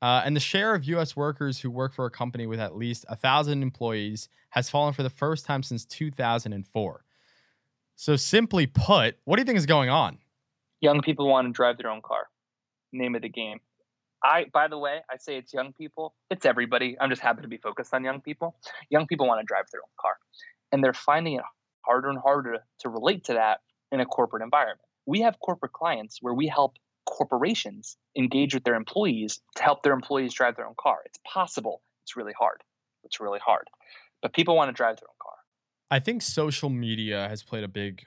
[0.00, 1.14] Uh, and the share of U.S.
[1.14, 5.10] workers who work for a company with at least 1,000 employees has fallen for the
[5.10, 7.04] first time since 2004.
[7.94, 10.18] So, simply put, what do you think is going on?
[10.80, 12.26] Young people want to drive their own car.
[12.92, 13.60] Name of the game.
[14.24, 16.14] I, by the way, I say it's young people.
[16.30, 16.96] It's everybody.
[17.00, 18.56] I'm just happy to be focused on young people.
[18.88, 20.14] Young people want to drive their own car,
[20.70, 21.42] and they're finding it
[21.84, 23.60] harder and harder to relate to that
[23.90, 24.80] in a corporate environment.
[25.06, 29.92] We have corporate clients where we help corporations engage with their employees to help their
[29.92, 30.98] employees drive their own car.
[31.04, 31.82] It's possible.
[32.04, 32.62] It's really hard.
[33.04, 33.68] It's really hard.
[34.22, 35.34] But people want to drive their own car.
[35.90, 38.06] I think social media has played a big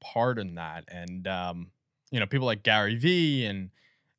[0.00, 0.84] part in that.
[0.88, 1.72] And, um,
[2.10, 3.70] you know, people like Gary Vee and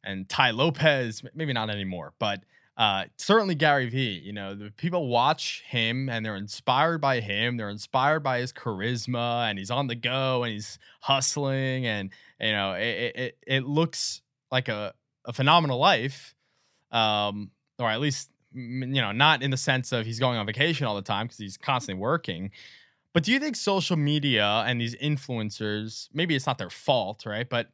[0.04, 2.44] and Tai Lopez, maybe not anymore, but
[2.78, 4.22] uh, certainly Gary Vee.
[4.24, 7.58] You know, the people watch him and they're inspired by him.
[7.58, 12.54] They're inspired by his charisma, and he's on the go and he's hustling, and you
[12.54, 14.94] know, it it, it looks like a
[15.26, 16.34] a phenomenal life,
[16.92, 20.88] um, or at least you know, not in the sense of he's going on vacation
[20.88, 22.50] all the time because he's constantly working.
[23.14, 27.48] But do you think social media and these influencers, maybe it's not their fault, right?
[27.48, 27.70] But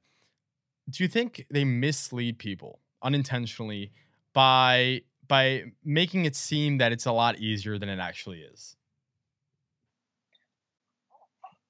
[0.89, 3.91] do you think they mislead people unintentionally
[4.33, 8.75] by by making it seem that it's a lot easier than it actually is?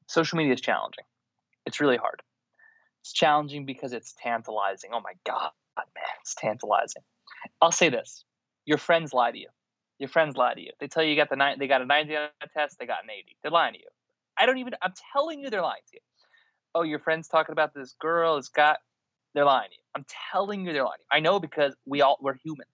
[0.07, 1.05] Social media is challenging.
[1.65, 2.21] It's really hard.
[3.01, 4.91] It's challenging because it's tantalizing.
[4.93, 7.03] Oh my god, man, it's tantalizing.
[7.61, 8.25] I'll say this:
[8.65, 9.49] your friends lie to you.
[9.99, 10.71] Your friends lie to you.
[10.79, 12.85] They tell you you got the nine, they got a 90 on a test, they
[12.85, 13.37] got an 80.
[13.41, 13.87] They're lying to you.
[14.37, 14.73] I don't even.
[14.81, 16.01] I'm telling you, they're lying to you.
[16.73, 18.79] Oh, your friend's talking about this girl It's got
[19.35, 19.83] they're lying to you.
[19.93, 20.97] I'm telling you, they're lying.
[21.11, 22.65] I know because we all we're human.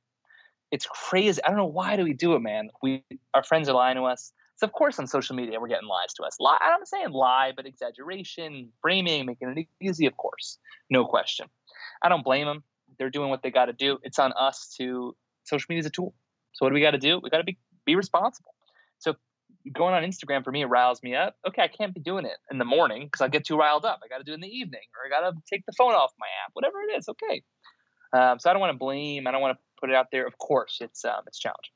[0.71, 1.43] It's crazy.
[1.43, 2.69] I don't know why do we do it, man.
[2.81, 3.03] We
[3.33, 4.31] our friends are lying to us.
[4.55, 6.37] So of course on social media we're getting lies to us.
[6.39, 6.57] Lie.
[6.61, 10.05] I'm saying lie, but exaggeration, framing, making it easy.
[10.05, 10.59] Of course,
[10.89, 11.47] no question.
[12.03, 12.63] I don't blame them.
[12.97, 13.97] They're doing what they got to do.
[14.03, 16.13] It's on us to social media is a tool.
[16.53, 17.19] So what do we got to do?
[17.21, 18.53] We got to be be responsible.
[18.99, 19.15] So
[19.73, 21.35] going on Instagram for me riles me up.
[21.47, 23.99] Okay, I can't be doing it in the morning because I get too riled up.
[24.03, 25.93] I got to do it in the evening, or I got to take the phone
[25.93, 26.51] off my app.
[26.53, 27.43] Whatever it is, okay.
[28.13, 29.27] Um, so I don't want to blame.
[29.27, 30.25] I don't want to put it out there.
[30.25, 31.71] Of course, it's um, it's challenging.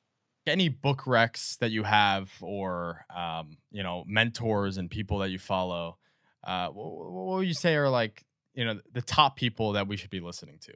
[0.48, 5.40] Any book recs that you have, or um, you know, mentors and people that you
[5.40, 5.98] follow,
[6.44, 8.24] uh, what, what would you say are like
[8.54, 10.74] you know the top people that we should be listening to?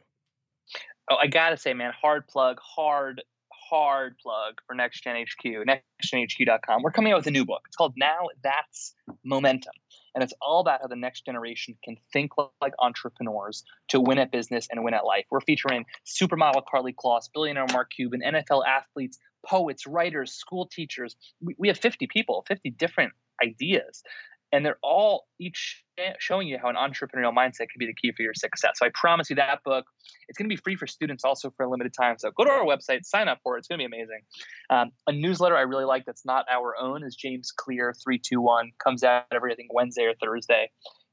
[1.09, 3.23] Oh, I gotta say, man, hard plug, hard
[3.69, 6.81] hard plug for Next Gen HQ, nextgenhq.com.
[6.81, 7.61] We're coming out with a new book.
[7.67, 9.73] It's called Now That's Momentum.
[10.15, 14.31] And it's all about how the next generation can think like entrepreneurs to win at
[14.31, 15.25] business and win at life.
[15.29, 21.15] We're featuring supermodel Karlie Kloss, billionaire Mark Cuban, NFL athletes, poets, writers, school teachers.
[21.41, 23.13] We, we have 50 people, 50 different
[23.43, 24.03] ideas
[24.51, 25.83] and they're all each
[26.17, 28.71] showing you how an entrepreneurial mindset can be the key for your success.
[28.75, 29.85] So I promise you that book.
[30.27, 32.17] It's going to be free for students also for a limited time.
[32.19, 33.59] So go to our website, sign up for it.
[33.59, 34.21] It's going to be amazing.
[34.69, 38.71] Um, a newsletter I really like that's not our own is James Clear 321.
[38.83, 40.69] Comes out every I think Wednesday or Thursday.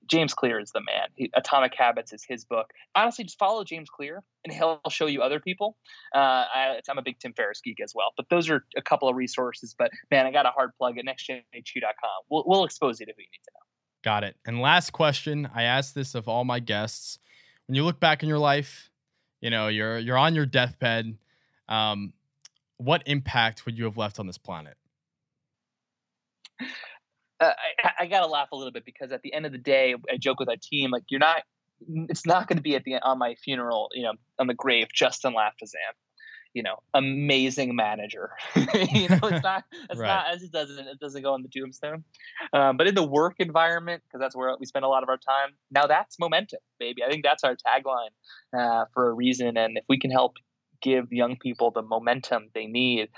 [0.07, 1.09] James Clear is the man.
[1.15, 2.71] He, Atomic Habits is his book.
[2.95, 5.77] Honestly, just follow James Clear, and he'll show you other people.
[6.15, 9.09] Uh, I, am a big Tim Ferriss geek as well, but those are a couple
[9.09, 9.75] of resources.
[9.79, 12.23] But man, I got a hard plug at nextgenhq.com.
[12.31, 13.61] We'll, we'll expose you to who you need to know.
[14.03, 14.37] Got it.
[14.47, 17.19] And last question, I ask this of all my guests:
[17.67, 18.91] When you look back in your life,
[19.41, 21.19] you know you're you're on your deathbed.
[21.69, 22.13] Um,
[22.79, 24.77] what impact would you have left on this planet?
[27.41, 29.59] Uh, I, I got to laugh a little bit because at the end of the
[29.59, 31.43] day, I joke with our team like you're not.
[32.09, 34.87] It's not going to be at the on my funeral, you know, on the grave,
[34.95, 35.93] Justin Lafazan,
[36.55, 38.31] you know, amazing manager.
[38.57, 39.65] you know, it's not.
[39.91, 40.07] It's right.
[40.07, 40.87] not as it doesn't.
[40.87, 42.05] It doesn't go on the tombstone.
[42.55, 45.19] Um, but in the work environment, because that's where we spend a lot of our
[45.19, 45.51] time.
[45.71, 47.03] Now that's momentum, baby.
[47.05, 48.15] I think that's our tagline
[48.59, 49.59] uh, for a reason.
[49.59, 50.37] And if we can help
[50.81, 53.11] give young people the momentum they need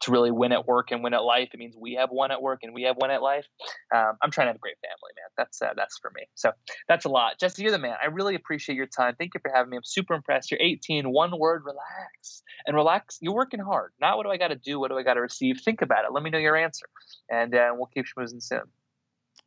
[0.00, 1.50] to really win at work and win at life.
[1.52, 3.46] It means we have won at work and we have won at life.
[3.94, 5.30] Um, I'm trying to have a great family, man.
[5.36, 6.24] That's uh, that's for me.
[6.34, 6.52] So
[6.88, 7.38] that's a lot.
[7.38, 7.96] Jesse, you're the man.
[8.02, 9.14] I really appreciate your time.
[9.18, 9.76] Thank you for having me.
[9.76, 10.50] I'm super impressed.
[10.50, 11.10] You're 18.
[11.10, 12.42] One word: relax.
[12.66, 13.18] And relax.
[13.20, 13.92] You're working hard.
[14.00, 14.78] Not what do I got to do?
[14.78, 15.60] What do I got to receive?
[15.64, 16.12] Think about it.
[16.12, 16.86] Let me know your answer,
[17.30, 18.62] and uh, we'll keep schmoozing soon.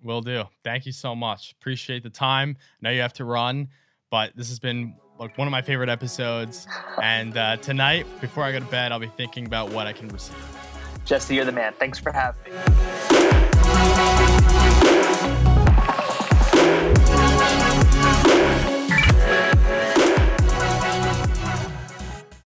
[0.02, 0.46] Will do.
[0.64, 1.52] Thank you so much.
[1.52, 2.58] Appreciate the time.
[2.82, 3.70] Now you have to run,
[4.10, 6.66] but this has been like one of my favorite episodes.
[7.02, 10.08] And uh, tonight, before I go to bed, I'll be thinking about what I can
[10.08, 10.36] receive.
[11.06, 11.74] Jesse, you're the man.
[11.78, 14.29] Thanks for having me.